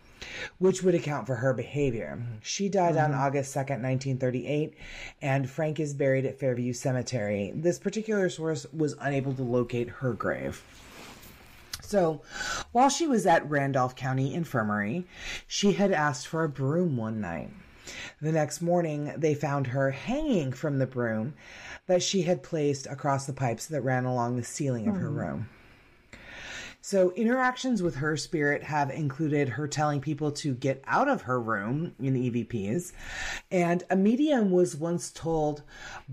[0.58, 2.22] which would account for her behavior.
[2.42, 3.20] She died on mm-hmm.
[3.20, 4.74] August 2nd, 1938,
[5.22, 7.52] and Frank is buried at Fairview Cemetery.
[7.54, 10.62] This particular source was unable to locate her grave.
[11.86, 12.22] So,
[12.72, 15.06] while she was at Randolph County Infirmary,
[15.46, 17.50] she had asked for a broom one night.
[18.22, 21.34] The next morning, they found her hanging from the broom
[21.86, 25.18] that she had placed across the pipes that ran along the ceiling of her hmm.
[25.18, 25.48] room.
[26.86, 31.40] So, interactions with her spirit have included her telling people to get out of her
[31.40, 32.92] room in EVPs.
[33.50, 35.62] And a medium was once told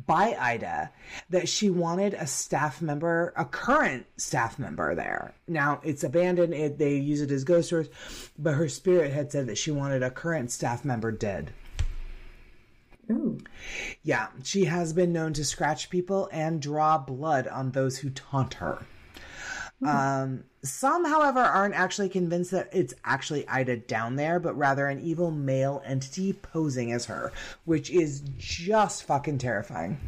[0.07, 0.89] by Ida
[1.29, 5.33] that she wanted a staff member, a current staff member there.
[5.45, 7.89] Now, it's abandoned, it, they use it as ghost tours,
[8.39, 11.51] but her spirit had said that she wanted a current staff member dead.
[13.11, 13.39] Ooh.
[14.03, 18.53] Yeah, she has been known to scratch people and draw blood on those who taunt
[18.53, 18.85] her.
[19.83, 25.01] Um, some, however, aren't actually convinced that it's actually Ida down there, but rather an
[25.01, 27.31] evil male entity posing as her,
[27.65, 29.99] which is just fucking terrifying.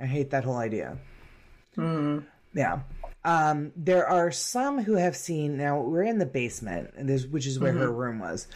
[0.00, 0.96] I hate that whole idea.
[2.54, 2.80] Yeah.
[3.24, 5.58] Um, there are some who have seen.
[5.58, 8.48] Now we're in the basement, and this, which is where her room was.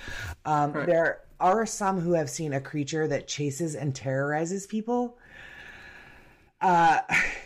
[0.46, 5.18] Um, There are some who have seen a creature that chases and terrorizes people.
[6.62, 7.00] Uh,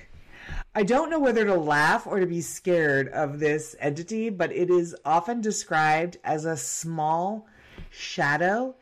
[0.79, 4.71] I don't know whether to laugh or to be scared of this entity, but it
[4.71, 7.49] is often described as a small
[7.91, 8.77] shadow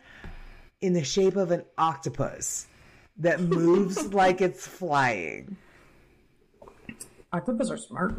[0.83, 2.67] in the shape of an octopus
[3.17, 5.57] that moves like it's flying.
[7.33, 8.15] Octopus are smart.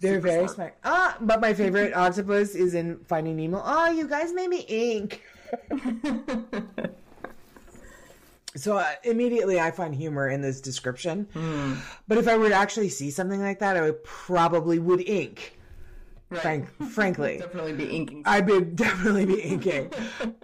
[0.00, 0.54] They're Super very smart.
[0.54, 0.76] smart.
[0.84, 3.60] Ah, but my favorite octopus is in Finding Nemo.
[3.62, 5.22] Oh, you guys made me ink.
[8.58, 11.28] so uh, immediately I find humor in this description.
[12.06, 15.58] But if I were to actually see something like that, I would probably would ink.
[16.30, 16.42] Right.
[16.42, 17.38] Frank, frankly.
[17.38, 18.22] Definitely be inking.
[18.26, 19.92] I would be definitely be inking.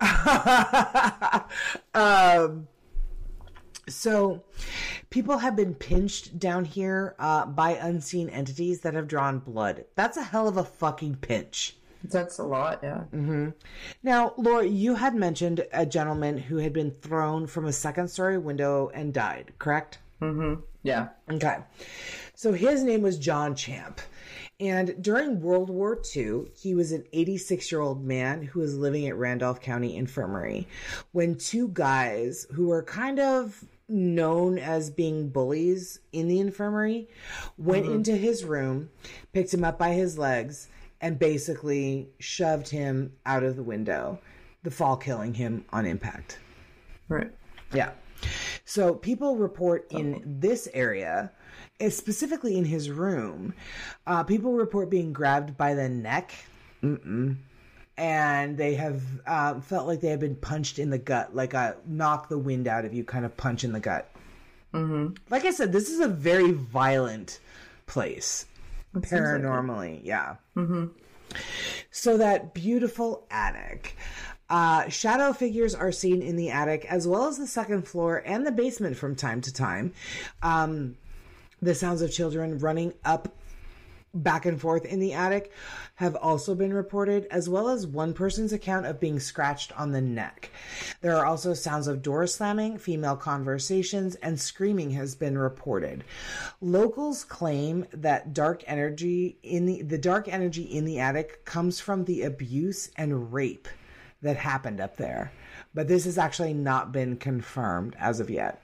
[1.95, 2.69] um,
[3.87, 4.45] so,
[5.11, 9.85] people have been pinched down here uh, by unseen entities that have drawn blood.
[9.95, 11.77] That's a hell of a fucking pinch.
[12.05, 13.05] That's a lot, yeah.
[14.03, 18.39] Now, Laura, you had mentioned a gentleman who had been thrown from a second story
[18.39, 19.99] window and died, correct?
[20.21, 20.61] Mm-hmm.
[20.83, 21.09] Yeah.
[21.31, 21.57] Okay.
[22.35, 24.01] So his name was John Champ.
[24.61, 29.07] And during World War II, he was an 86 year old man who was living
[29.07, 30.69] at Randolph County Infirmary
[31.13, 37.09] when two guys who were kind of known as being bullies in the infirmary
[37.59, 38.89] went into his room,
[39.33, 40.69] picked him up by his legs,
[41.05, 44.19] and basically shoved him out of the window,
[44.63, 46.39] the fall killing him on impact.
[47.11, 47.31] Right.
[47.75, 47.91] Yeah.
[48.65, 51.31] So people report in this area,
[51.79, 53.53] eh, specifically in his room,
[54.07, 56.33] uh, people report being grabbed by the neck.
[56.83, 57.37] Mm-mm.
[57.99, 61.77] And they have uh, felt like they have been punched in the gut, like a
[61.85, 64.11] knock the wind out of you kind of punch in the gut.
[64.73, 65.17] Mm-hmm.
[65.29, 67.41] Like I said, this is a very violent
[67.87, 68.47] place,
[68.95, 70.01] paranormally.
[70.05, 70.37] Yeah.
[71.91, 73.97] So that beautiful attic.
[74.51, 78.47] Uh, shadow figures are seen in the attic as well as the second floor and
[78.47, 79.93] the basement from time to time.
[80.43, 80.97] Um,
[81.63, 83.35] the sounds of children running up
[84.15, 85.53] back and forth in the attic
[85.97, 90.01] have also been reported, as well as one person's account of being scratched on the
[90.01, 90.51] neck.
[91.01, 96.05] There are also sounds of doors slamming, female conversations, and screaming has been reported.
[96.61, 102.05] Locals claim that dark energy in the the dark energy in the attic comes from
[102.05, 103.69] the abuse and rape
[104.23, 105.33] that happened up there.
[105.75, 108.63] But this has actually not been confirmed as of yet.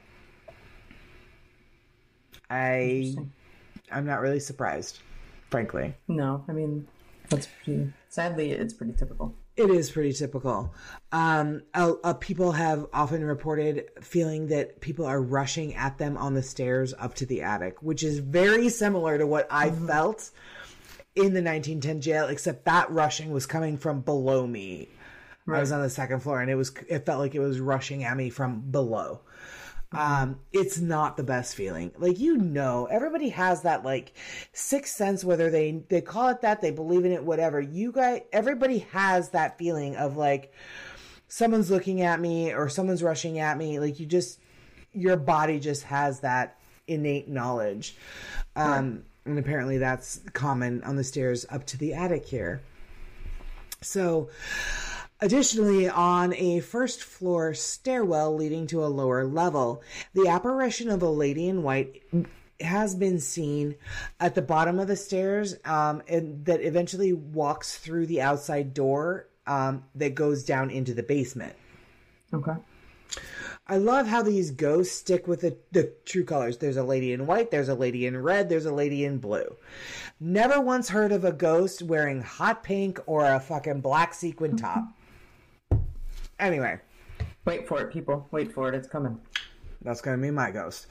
[2.48, 3.14] I
[3.92, 5.00] I'm not really surprised,
[5.50, 5.94] frankly.
[6.08, 6.86] No, I mean,
[7.28, 7.92] that's pretty.
[8.08, 9.34] Sadly, it's pretty typical.
[9.56, 10.72] It is pretty typical.
[11.12, 16.34] Um, uh, uh, people have often reported feeling that people are rushing at them on
[16.34, 20.30] the stairs up to the attic, which is very similar to what I felt
[21.14, 24.88] in the 1910 jail, except that rushing was coming from below me.
[25.48, 28.04] I was on the second floor, and it was it felt like it was rushing
[28.04, 29.20] at me from below.
[29.92, 31.90] Um, it's not the best feeling.
[31.98, 34.12] Like you know, everybody has that like
[34.52, 37.60] sixth sense, whether they they call it that, they believe in it, whatever.
[37.60, 40.52] You guys, everybody has that feeling of like
[41.26, 43.80] someone's looking at me or someone's rushing at me.
[43.80, 44.40] Like you just,
[44.92, 47.96] your body just has that innate knowledge.
[48.56, 52.60] Um, and apparently that's common on the stairs up to the attic here.
[53.80, 54.28] So,
[55.22, 59.82] Additionally, on a first floor stairwell leading to a lower level,
[60.14, 62.02] the apparition of a lady in white
[62.60, 63.74] has been seen
[64.18, 69.28] at the bottom of the stairs um, and that eventually walks through the outside door
[69.46, 71.54] um, that goes down into the basement.
[72.32, 72.54] Okay.
[73.66, 76.58] I love how these ghosts stick with the, the true colors.
[76.58, 79.56] There's a lady in white, there's a lady in red, there's a lady in blue.
[80.18, 84.84] Never once heard of a ghost wearing hot pink or a fucking black sequin top.
[86.40, 86.80] Anyway,
[87.46, 88.26] Wait for it, people.
[88.32, 88.74] Wait for it.
[88.74, 89.18] It's coming.
[89.82, 90.86] that's gonna be my ghost.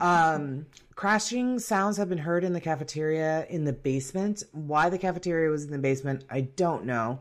[0.00, 4.42] Um, crashing sounds have been heard in the cafeteria in the basement.
[4.52, 7.20] Why the cafeteria was in the basement, I don't know.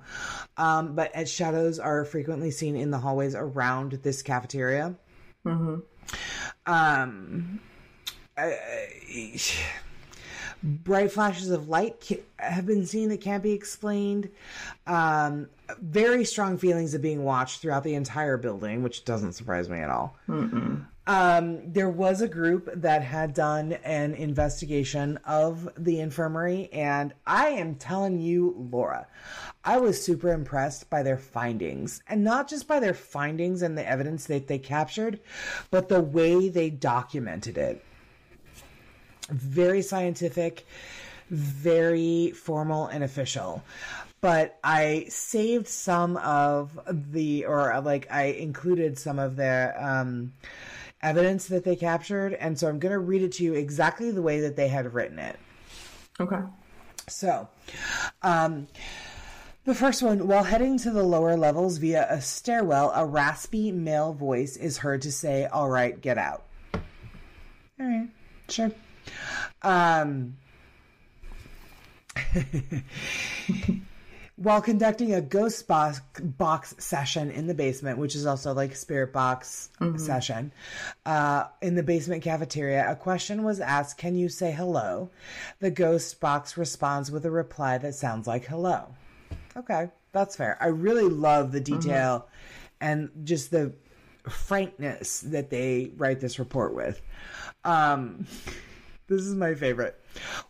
[0.57, 4.95] Um, but as shadows are frequently seen in the hallways around this cafeteria.
[6.65, 7.59] Um,
[8.38, 9.39] I-
[10.64, 14.30] bright flashes of light have been seen that can't be explained.
[14.88, 15.49] Um,
[15.82, 19.89] very strong feelings of being watched throughout the entire building, which doesn't surprise me at
[19.89, 20.16] all.
[21.05, 27.49] Um, there was a group that had done an investigation of the infirmary, and I
[27.49, 29.07] am telling you, Laura,
[29.66, 32.01] I was super impressed by their findings.
[32.07, 35.20] And not just by their findings and the evidence that they captured,
[35.72, 37.84] but the way they documented it
[39.30, 40.65] very scientific,
[41.30, 43.63] very formal and official.
[44.21, 50.32] But I saved some of the, or like I included some of the um,
[51.01, 54.21] evidence that they captured, and so I'm going to read it to you exactly the
[54.21, 55.38] way that they had written it.
[56.19, 56.39] Okay.
[57.09, 57.49] So,
[58.21, 58.67] um,
[59.65, 64.13] the first one, while heading to the lower levels via a stairwell, a raspy male
[64.13, 66.43] voice is heard to say, All right, get out.
[66.74, 66.82] All
[67.80, 68.07] right,
[68.47, 68.71] sure.
[69.62, 70.36] Um,
[74.36, 79.14] While conducting a ghost box, box session in the basement, which is also like spirit
[79.14, 80.51] box session,
[81.06, 85.12] uh, in the basement cafeteria, a question was asked Can you say hello?
[85.60, 88.95] The ghost box responds with a reply that sounds like hello.
[89.56, 90.58] Okay, that's fair.
[90.60, 92.28] I really love the detail
[92.82, 93.74] and just the
[94.28, 97.01] frankness that they write this report with.
[97.64, 98.26] Um,
[99.08, 99.99] this is my favorite.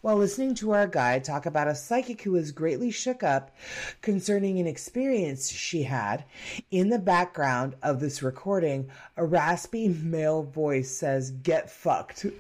[0.02, 3.56] While listening to our guide talk about a psychic who was greatly shook up
[4.02, 6.26] concerning an experience she had,
[6.70, 12.26] in the background of this recording, a raspy male voice says, Get fucked.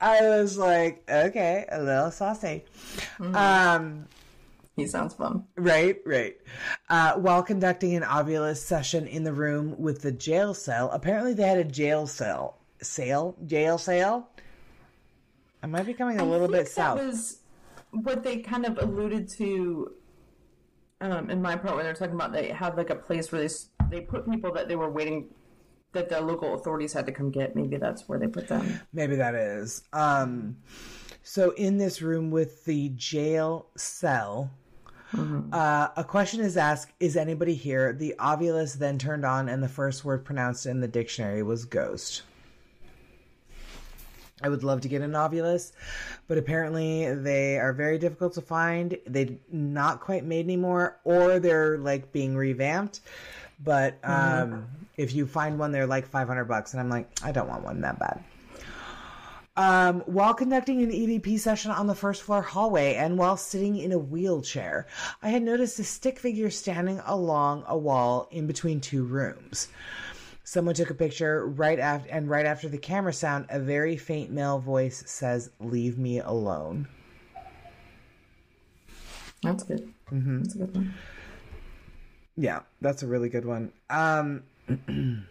[0.00, 2.64] I was like, okay, a little saucy.
[3.20, 4.06] Um,
[4.82, 5.44] He sounds fun.
[5.56, 6.36] Right, right.
[6.88, 11.46] Uh, while conducting an Ovilus session in the room with the jail cell, apparently they
[11.46, 12.58] had a jail cell.
[12.80, 13.36] Sale?
[13.46, 14.28] Jail sale?
[15.62, 16.98] I might be coming a little I think bit south.
[16.98, 17.38] Was
[17.90, 19.92] what they kind of alluded to
[21.00, 23.54] um, in my part when they're talking about they had like a place where they
[23.90, 25.28] they put people that they were waiting
[25.92, 27.54] that the local authorities had to come get.
[27.54, 28.80] Maybe that's where they put them.
[28.92, 29.82] Maybe that is.
[29.92, 30.56] Um,
[31.22, 34.50] so in this room with the jail cell,
[35.52, 37.92] uh, a question is asked: Is anybody here?
[37.92, 42.22] The Ovilus then turned on, and the first word pronounced in the dictionary was "ghost."
[44.42, 45.72] I would love to get an Ovilus,
[46.26, 48.98] but apparently they are very difficult to find.
[49.06, 53.00] They're not quite made anymore, or they're like being revamped.
[53.64, 57.30] But um, if you find one, they're like five hundred bucks, and I'm like, I
[57.30, 58.24] don't want one that bad.
[59.54, 63.92] Um, while conducting an EVP session on the first floor hallway and while sitting in
[63.92, 64.86] a wheelchair,
[65.22, 69.68] I had noticed a stick figure standing along a wall in between two rooms.
[70.44, 74.30] Someone took a picture right after, and right after the camera sound, a very faint
[74.30, 76.88] male voice says, "Leave me alone."
[79.42, 79.92] That's good.
[80.10, 80.42] Mm-hmm.
[80.42, 80.94] That's a good one.
[82.36, 83.72] Yeah, that's a really good one.
[83.90, 84.42] Um,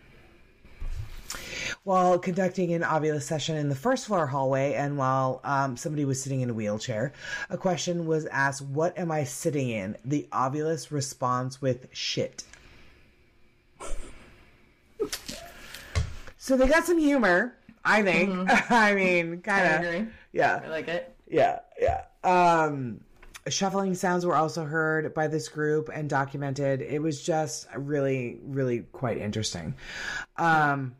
[1.83, 6.21] while conducting an Ovilus session in the first floor hallway, and while um, somebody was
[6.21, 7.11] sitting in a wheelchair,
[7.49, 9.97] a question was asked, What am I sitting in?
[10.05, 12.43] The Ovilus responds with shit.
[16.37, 18.49] so they got some humor, I think.
[18.71, 20.07] I mean, kind of.
[20.31, 20.61] Yeah.
[20.63, 21.15] I like it.
[21.27, 22.03] Yeah, yeah.
[22.23, 22.99] Um,
[23.47, 26.81] shuffling sounds were also heard by this group and documented.
[26.81, 29.73] It was just really, really quite interesting.
[30.37, 30.95] Um,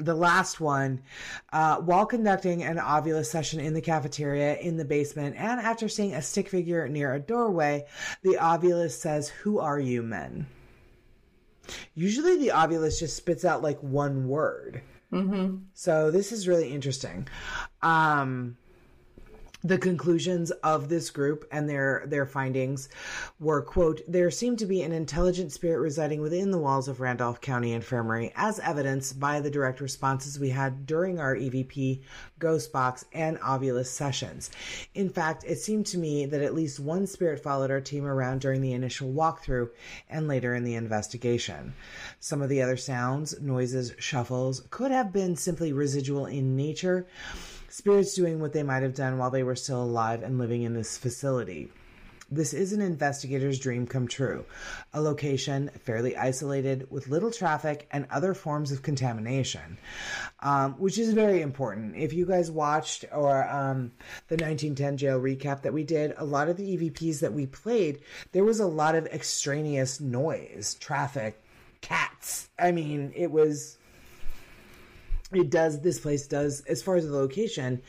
[0.00, 1.02] the last one,
[1.52, 6.14] uh, while conducting an Ovilus session in the cafeteria in the basement, and after seeing
[6.14, 7.84] a stick figure near a doorway,
[8.22, 10.46] the Ovilus says, Who are you, men?
[11.94, 14.82] Usually the Ovilus just spits out like one word.
[15.12, 15.56] Mm-hmm.
[15.74, 17.28] So this is really interesting.
[17.82, 18.56] Um,
[19.62, 22.88] the conclusions of this group and their their findings
[23.38, 27.40] were quote there seemed to be an intelligent spirit residing within the walls of Randolph
[27.40, 32.00] County Infirmary as evidenced by the direct responses we had during our EVP
[32.38, 34.50] ghost box and ovilus sessions.
[34.94, 38.40] In fact it seemed to me that at least one spirit followed our team around
[38.40, 39.68] during the initial walkthrough
[40.08, 41.74] and later in the investigation.
[42.18, 47.06] Some of the other sounds noises shuffles could have been simply residual in nature
[47.70, 50.74] spirits doing what they might have done while they were still alive and living in
[50.74, 51.70] this facility.
[52.32, 54.44] This is an investigator's dream come true.
[54.94, 59.78] A location fairly isolated with little traffic and other forms of contamination,
[60.38, 61.96] um, which is very important.
[61.96, 63.90] If you guys watched or um,
[64.28, 68.00] the 1910 jail recap that we did, a lot of the EVPs that we played,
[68.30, 71.42] there was a lot of extraneous noise, traffic,
[71.80, 72.48] cats.
[72.60, 73.76] I mean, it was
[75.32, 77.82] it does this place does as far as the location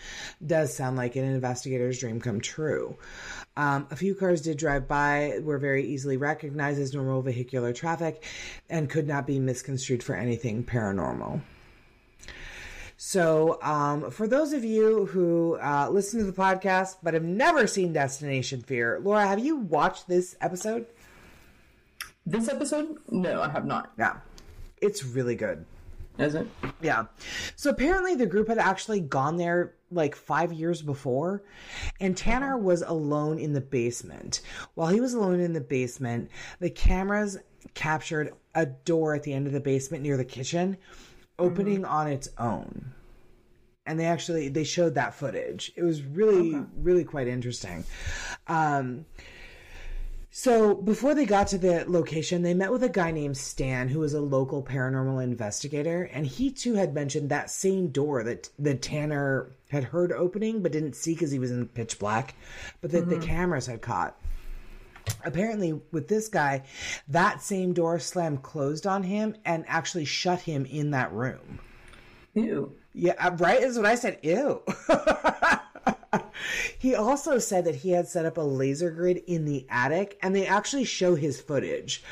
[0.46, 2.98] does sound like an investigator's dream come true.
[3.58, 8.24] Um, a few cars did drive by were very easily recognized as normal vehicular traffic
[8.70, 11.42] and could not be misconstrued for anything paranormal.
[12.98, 17.66] So um, for those of you who uh, listen to the podcast but have never
[17.66, 20.86] seen destination fear laura have you watched this episode?
[22.24, 23.00] This episode?
[23.10, 23.92] No, I have not.
[23.98, 24.18] yeah.
[24.80, 25.66] It's really good
[26.18, 26.48] Is it?
[26.82, 27.06] Yeah.
[27.56, 31.44] So apparently the group had actually gone there like five years before,
[32.00, 34.42] and Tanner was alone in the basement.
[34.76, 36.30] While he was alone in the basement,
[36.60, 37.38] the cameras
[37.74, 40.78] captured a door at the end of the basement near the kitchen
[41.40, 42.94] opening on its own.
[43.86, 45.72] And they actually they showed that footage.
[45.76, 47.84] It was really really quite interesting.
[48.48, 49.06] Um
[50.34, 54.00] So before they got to the location, they met with a guy named Stan, who
[54.00, 58.76] was a local paranormal investigator, and he too had mentioned that same door that the
[58.76, 62.36] Tanner had heard opening but didn't see because he was in pitch black,
[62.80, 64.18] but that the cameras had caught.
[65.26, 66.64] Apparently, with this guy,
[67.10, 71.60] that same door slammed closed on him and actually shut him in that room.
[72.36, 72.74] Ew.
[72.94, 74.20] Yeah, uh, right is what I said.
[74.22, 74.62] Ew.
[76.78, 80.36] he also said that he had set up a laser grid in the attic, and
[80.36, 82.04] they actually show his footage.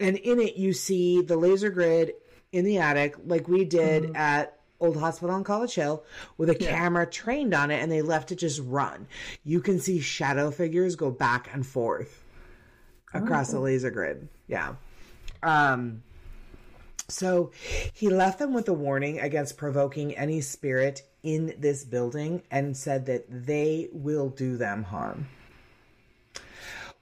[0.00, 2.14] And in it, you see the laser grid
[2.50, 6.04] in the attic, like we did at Old Hospital on College Hill,
[6.36, 9.06] with a camera trained on it, and they left it just run.
[9.44, 12.24] You can see shadow figures go back and forth
[13.14, 14.28] across the laser grid.
[14.48, 14.74] Yeah.
[15.42, 16.02] Um,
[17.08, 17.52] so
[17.92, 23.06] he left them with a warning against provoking any spirit in this building and said
[23.06, 25.28] that they will do them harm.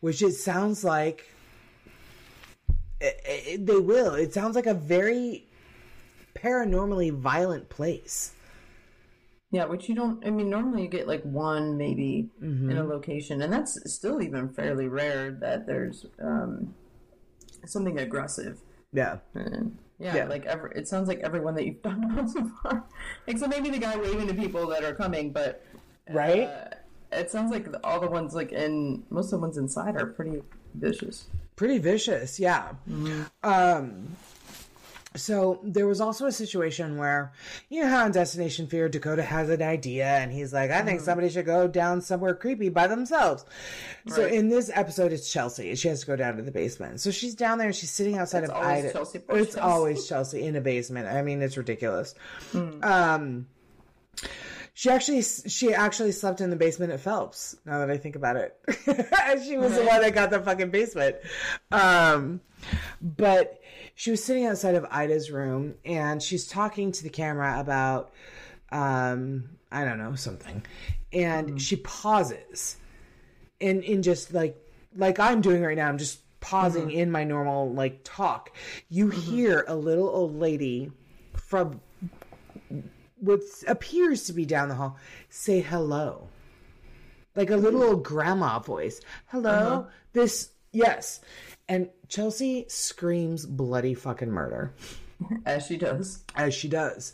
[0.01, 1.27] Which it sounds like
[3.01, 4.15] it, it- they will.
[4.15, 5.47] It sounds like a very
[6.35, 8.33] paranormally violent place.
[9.53, 10.25] Yeah, which you don't.
[10.25, 12.71] I mean, normally you get like one maybe Mm-hmm.
[12.71, 16.73] in a location, and that's still even fairly rare that there's um,
[17.67, 18.61] something aggressive.
[18.93, 19.19] Yeah.
[19.35, 20.25] And yeah, Yeah.
[20.25, 22.85] like every, it sounds like everyone that you've done on so far,
[23.29, 25.33] except maybe the guy waving to people that are coming.
[25.33, 25.65] But
[26.11, 26.45] Right?
[26.49, 26.69] uh,
[27.13, 30.43] it sounds like all the ones like in most of the ones inside are pretty
[30.75, 31.27] vicious.
[31.57, 32.73] pretty vicious yeah
[33.43, 34.17] um
[35.16, 37.32] so there was also a situation where
[37.69, 41.01] you know how in destination fear dakota has an idea and he's like i think
[41.01, 43.45] somebody should go down somewhere creepy by themselves.
[44.07, 47.01] So in this episode it's chelsea she has to go down to the basement.
[47.01, 50.43] So she's down there and she's sitting outside It's of ida Chelsea, it's always chelsea
[50.43, 51.09] in a basement.
[51.09, 52.15] I mean it's ridiculous.
[52.55, 53.47] Um
[54.81, 57.57] she actually she actually slept in the basement at Phelps.
[57.66, 58.57] Now that I think about it,
[59.45, 61.16] she was the one that got the fucking basement.
[61.70, 62.41] Um,
[63.03, 63.60] but
[64.01, 68.11] she was sitting outside of Ida's room and she's talking to the camera about
[68.73, 70.65] um, I don't know something,
[71.13, 71.57] and mm-hmm.
[71.59, 72.79] she pauses,
[73.61, 74.57] and in just like
[74.97, 76.99] like I'm doing right now, I'm just pausing mm-hmm.
[76.99, 78.57] in my normal like talk.
[78.89, 79.21] You mm-hmm.
[79.21, 80.91] hear a little old lady
[81.35, 81.83] from
[83.19, 84.97] what appears to be down the hall
[85.29, 86.29] say hello.
[87.37, 89.03] Like a little old grandma voice.
[89.27, 89.51] Hello?
[89.51, 89.83] Uh-huh.
[90.15, 91.21] This yes
[91.71, 94.75] and chelsea screams bloody fucking murder.
[95.47, 96.25] As she does.
[96.35, 97.13] as she does.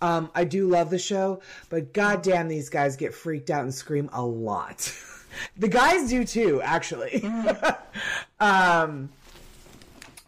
[0.00, 1.40] Um i do love the show
[1.70, 4.92] but goddamn these guys get freaked out and scream a lot.
[5.58, 7.22] The guys do too actually.
[8.40, 9.10] Um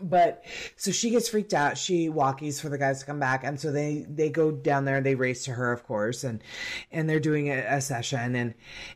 [0.01, 0.44] but
[0.77, 1.77] so she gets freaked out.
[1.77, 3.44] She walkies for the guys to come back.
[3.44, 6.24] And so they they go down there and they race to her of course.
[6.24, 6.43] And
[6.90, 8.35] and they're doing a, a session.
[8.35, 8.55] And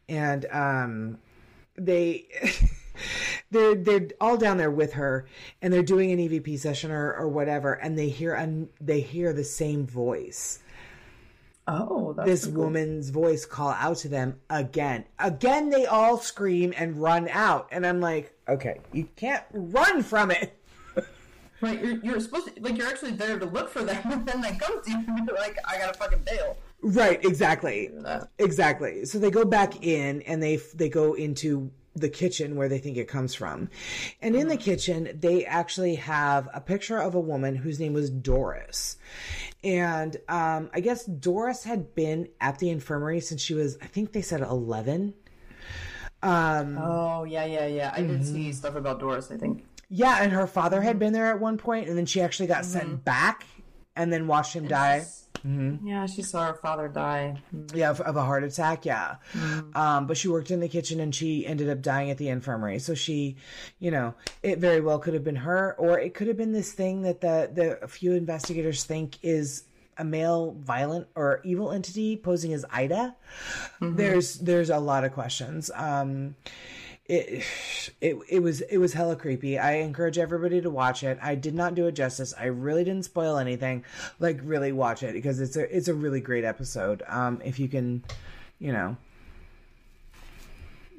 [0.09, 1.19] and um
[1.77, 2.27] they
[3.55, 5.27] they're they're all down there with her
[5.63, 9.33] and they're doing an evp session or, or whatever and they hear an they hear
[9.33, 10.59] the same voice
[11.67, 12.65] Oh, that's this cool.
[12.65, 15.05] woman's voice call out to them again.
[15.19, 17.69] Again, they all scream and run out.
[17.73, 20.59] And I'm like, okay, you can't run from it.
[21.61, 24.43] Right, you're, you're supposed to like you're actually there to look for them, and then
[24.43, 26.59] they come to you and you're like, I gotta fucking bail.
[26.83, 27.91] Right, exactly.
[28.39, 29.07] Exactly.
[29.07, 32.97] So they go back in and they they go into the kitchen where they think
[32.97, 33.69] it comes from.
[34.21, 38.11] And in the kitchen, they actually have a picture of a woman whose name was
[38.11, 38.97] Doris.
[39.63, 44.13] And um, I guess Doris had been at the infirmary since she was, I think
[44.13, 45.15] they said 11.
[46.23, 47.93] Oh yeah, yeah, yeah.
[47.95, 48.23] I did Mm-hmm.
[48.33, 49.31] see stuff about Doris.
[49.31, 49.65] I think.
[49.91, 52.65] Yeah, and her father had been there at one point, and then she actually got
[52.65, 53.47] sent back
[53.95, 55.05] and then watched him die.
[55.47, 55.87] Mm-hmm.
[55.87, 57.37] Yeah, she saw her father die.
[57.75, 58.87] Yeah, of, of a heart attack.
[58.87, 59.17] Yeah,
[59.75, 62.79] um, but she worked in the kitchen and she ended up dying at the infirmary.
[62.79, 63.37] So she,
[63.79, 66.73] you know, it very well could have been her, or it could have been this
[66.73, 69.65] thing that the the few investigators think is
[69.99, 73.15] a male violent or evil entity posing as Ida.
[73.81, 75.71] There's there's a lot of questions.
[75.75, 76.37] Um,
[77.07, 77.45] it
[78.01, 79.59] it it was it was hella creepy.
[79.59, 81.19] I encourage everybody to watch it.
[81.23, 82.33] I did not do it justice.
[82.39, 83.85] I really didn't spoil anything.
[84.19, 87.03] Like really watch it because it's a it's a really great episode.
[87.07, 88.03] Um if you can,
[88.59, 88.97] you know,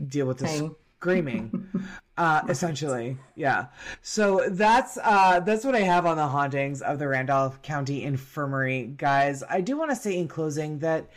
[0.07, 1.68] deal with the screaming.
[2.19, 3.18] uh essentially.
[3.34, 3.68] Yeah.
[4.03, 8.94] So that's uh that's what I have on the hauntings of the Randolph County Infirmary,
[8.95, 9.44] guys.
[9.49, 11.10] I do want to say in closing that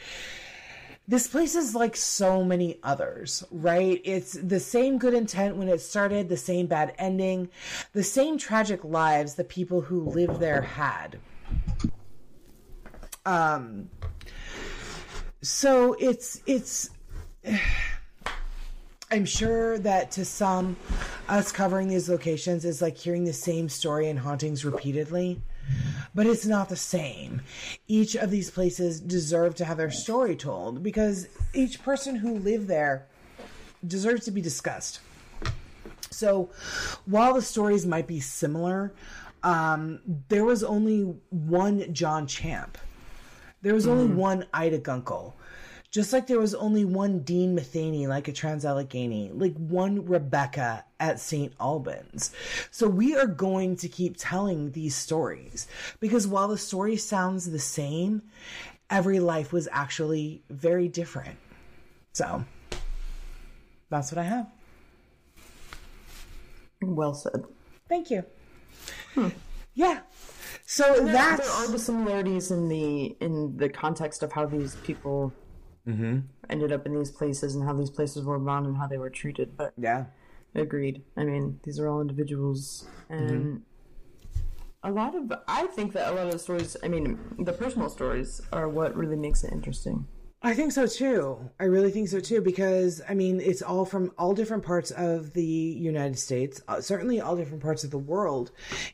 [1.08, 4.00] this place is like so many others, right?
[4.04, 7.48] It's the same good intent when it started, the same bad ending,
[7.94, 11.18] the same tragic lives the people who lived there had.
[13.24, 13.88] Um
[15.40, 16.90] so it's it's
[19.10, 20.76] I'm sure that to some
[21.26, 25.40] us covering these locations is like hearing the same story and hauntings repeatedly.
[26.14, 27.42] But it's not the same.
[27.86, 32.68] Each of these places deserve to have their story told because each person who lived
[32.68, 33.06] there
[33.86, 35.00] deserves to be discussed.
[36.10, 36.50] So,
[37.06, 38.92] while the stories might be similar,
[39.42, 42.78] um, there was only one John Champ.
[43.62, 45.34] There was only one Ida Gunkle.
[45.90, 51.18] Just like there was only one Dean Matheny, like a Trans-Allegheny, like one Rebecca at
[51.18, 51.52] St.
[51.58, 52.30] Albans.
[52.70, 55.66] So we are going to keep telling these stories
[55.98, 58.22] because while the story sounds the same,
[58.90, 61.38] every life was actually very different.
[62.12, 62.44] So
[63.88, 64.46] that's what I have.
[66.82, 67.44] Well said.
[67.88, 68.24] Thank you.
[69.14, 69.28] Hmm.
[69.74, 70.00] Yeah.
[70.66, 74.76] So There, that's there are the similarities in the in the context of how these
[74.76, 75.32] people
[76.50, 79.10] ended up in these places and how these places were run and how they were
[79.10, 79.56] treated.
[79.56, 80.06] But yeah.
[80.54, 81.02] agreed.
[81.16, 83.62] I mean, these are all individuals, and
[84.82, 86.76] a lot of I think that a lot of the stories.
[86.82, 90.06] I mean, the personal stories are what really makes it interesting.
[90.40, 91.50] I think so too.
[91.58, 95.32] I really think so too because I mean it's all from all different parts of
[95.32, 98.52] the United States, uh, certainly all different parts of the world,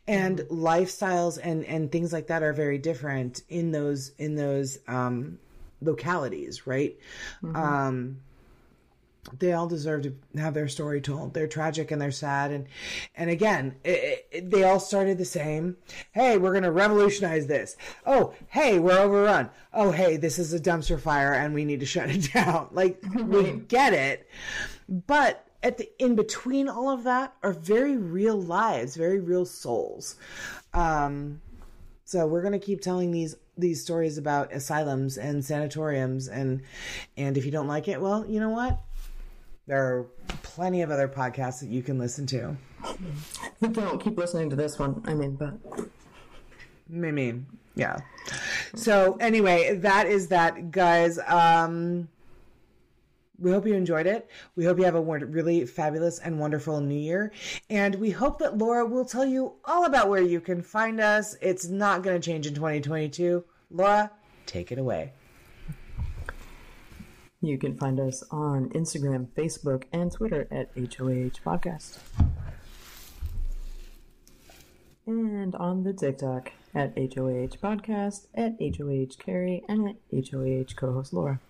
[0.09, 5.39] and lifestyles and and things like that are very different in those in those um,
[5.85, 6.97] localities, right?
[7.55, 8.19] Um,
[9.39, 11.35] they all deserve to have their story told.
[11.35, 12.66] They're tragic and they're sad, and
[13.15, 15.77] and again, it, it, they all started the same.
[16.12, 17.77] Hey, we're gonna revolutionize this.
[18.05, 19.51] Oh, hey, we're overrun.
[19.73, 22.69] Oh, hey, this is a dumpster fire and we need to shut it down.
[22.73, 24.28] Like we get it,
[24.89, 30.16] but at the in between all of that are very real lives, very real souls.
[30.74, 31.40] Um,
[32.05, 36.63] so we're gonna keep telling these these stories about asylums and sanatoriums and
[37.17, 38.81] and if you don't like it, well, you know what?
[39.67, 40.07] There are
[40.43, 42.57] plenty of other podcasts that you can listen to.
[43.73, 45.03] Don't keep listening to this one.
[45.07, 45.55] I mean, but
[46.93, 47.97] I mean, yeah.
[48.75, 51.19] So anyway, that is that, guys.
[51.27, 52.09] Um,
[53.39, 54.28] we hope you enjoyed it.
[54.56, 57.32] We hope you have a really fabulous and wonderful new year.
[57.69, 61.36] And we hope that Laura will tell you all about where you can find us.
[61.40, 63.44] It's not going to change in 2022.
[63.70, 64.11] Laura,
[64.47, 65.12] take it away.
[67.40, 71.98] you can find us on Instagram, Facebook, and Twitter at HOAH Podcast.
[75.06, 81.12] And on the TikTok at HOAH Podcast, at HOAH Carrie, and at HOAH co host
[81.12, 81.40] Laura.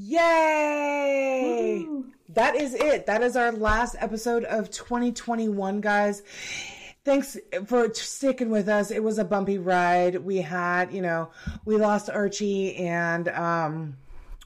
[0.00, 1.88] Yay!
[2.28, 3.06] That is it.
[3.06, 6.22] That is our last episode of 2021, guys.
[7.04, 8.92] Thanks for sticking with us.
[8.92, 10.14] It was a bumpy ride.
[10.24, 11.30] We had, you know,
[11.64, 13.96] we lost Archie and um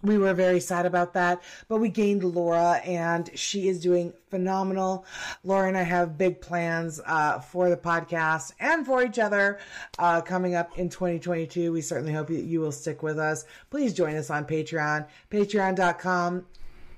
[0.02, 5.06] we were very sad about that, but we gained Laura and she is doing phenomenal.
[5.44, 9.58] Laura and I have big plans uh, for the podcast and for each other
[9.98, 11.72] uh, coming up in 2022.
[11.72, 13.44] We certainly hope you, you will stick with us.
[13.70, 16.46] Please join us on Patreon, patreon.com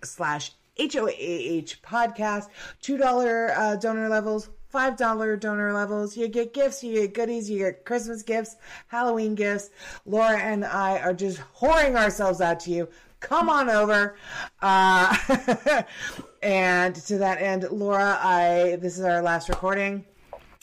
[0.02, 2.48] slash HOAH podcast,
[2.82, 6.16] $2 uh, donor levels, $5 donor levels.
[6.16, 8.56] You get gifts, you get goodies, you get Christmas gifts,
[8.88, 9.70] Halloween gifts.
[10.05, 12.88] Laura and I are just whoring ourselves out to you.
[13.20, 14.16] Come on over.
[14.60, 15.16] Uh,
[16.42, 20.05] and to that end, Laura, I this is our last recording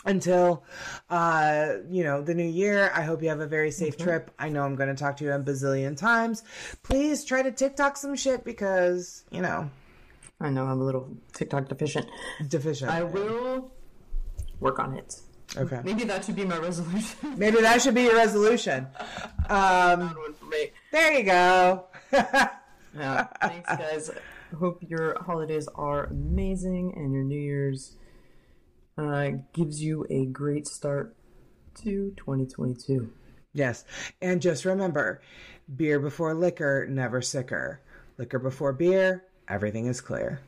[0.03, 0.63] until
[1.11, 4.49] uh you know the new year i hope you have a very safe trip i
[4.49, 6.43] know i'm going to talk to you a bazillion times
[6.81, 9.69] please try to tiktok some shit because you know
[10.41, 12.07] I know I'm a little TikTok deficient.
[12.47, 13.71] deficient I will
[14.61, 15.19] work on it.
[15.57, 17.17] okay Maybe that should be my resolution.
[17.37, 18.87] maybe that should be your resolution
[19.49, 20.71] um one for me.
[20.93, 21.85] there you go
[22.93, 23.27] Yeah.
[23.41, 24.11] Thanks, guys.
[24.59, 27.95] Hope your holidays are amazing and your New Year's
[28.97, 31.15] uh, gives you a great start
[31.83, 33.09] to 2022.
[33.53, 33.85] yes
[34.21, 35.21] and just remember
[35.73, 37.79] beer before liquor never sicker
[38.17, 40.39] liquor before beer everything is clear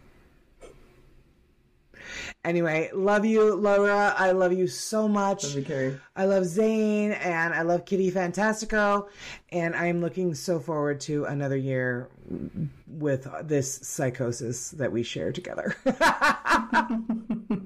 [2.46, 4.14] Anyway, love you, Laura.
[4.18, 5.44] I love you so much.
[5.46, 6.00] Love you, Carrie.
[6.16, 9.08] I love Zane and I love Kitty Fantastico.
[9.52, 12.10] And I am looking so forward to another year
[12.88, 15.76] with this psychosis that we share together.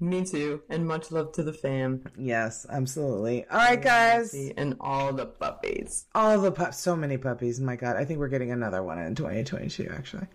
[0.00, 0.62] Me too.
[0.68, 2.04] And much love to the fam.
[2.18, 3.46] yes, absolutely.
[3.50, 4.34] All right, guys.
[4.56, 6.06] And all the puppies.
[6.14, 7.60] All the pups, so many puppies.
[7.60, 10.26] My God, I think we're getting another one in 2022, actually.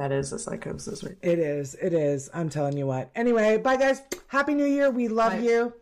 [0.00, 1.18] That is a psychosis, right?
[1.20, 1.74] It is.
[1.74, 2.30] It is.
[2.32, 3.10] I'm telling you what.
[3.14, 4.00] Anyway, bye, guys.
[4.28, 4.90] Happy New Year.
[4.90, 5.40] We love Bye.
[5.40, 5.74] you.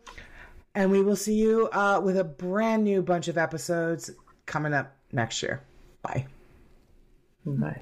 [0.75, 4.11] And we will see you uh, with a brand new bunch of episodes
[4.45, 5.61] coming up next year.
[6.01, 6.27] Bye.
[7.45, 7.81] Bye.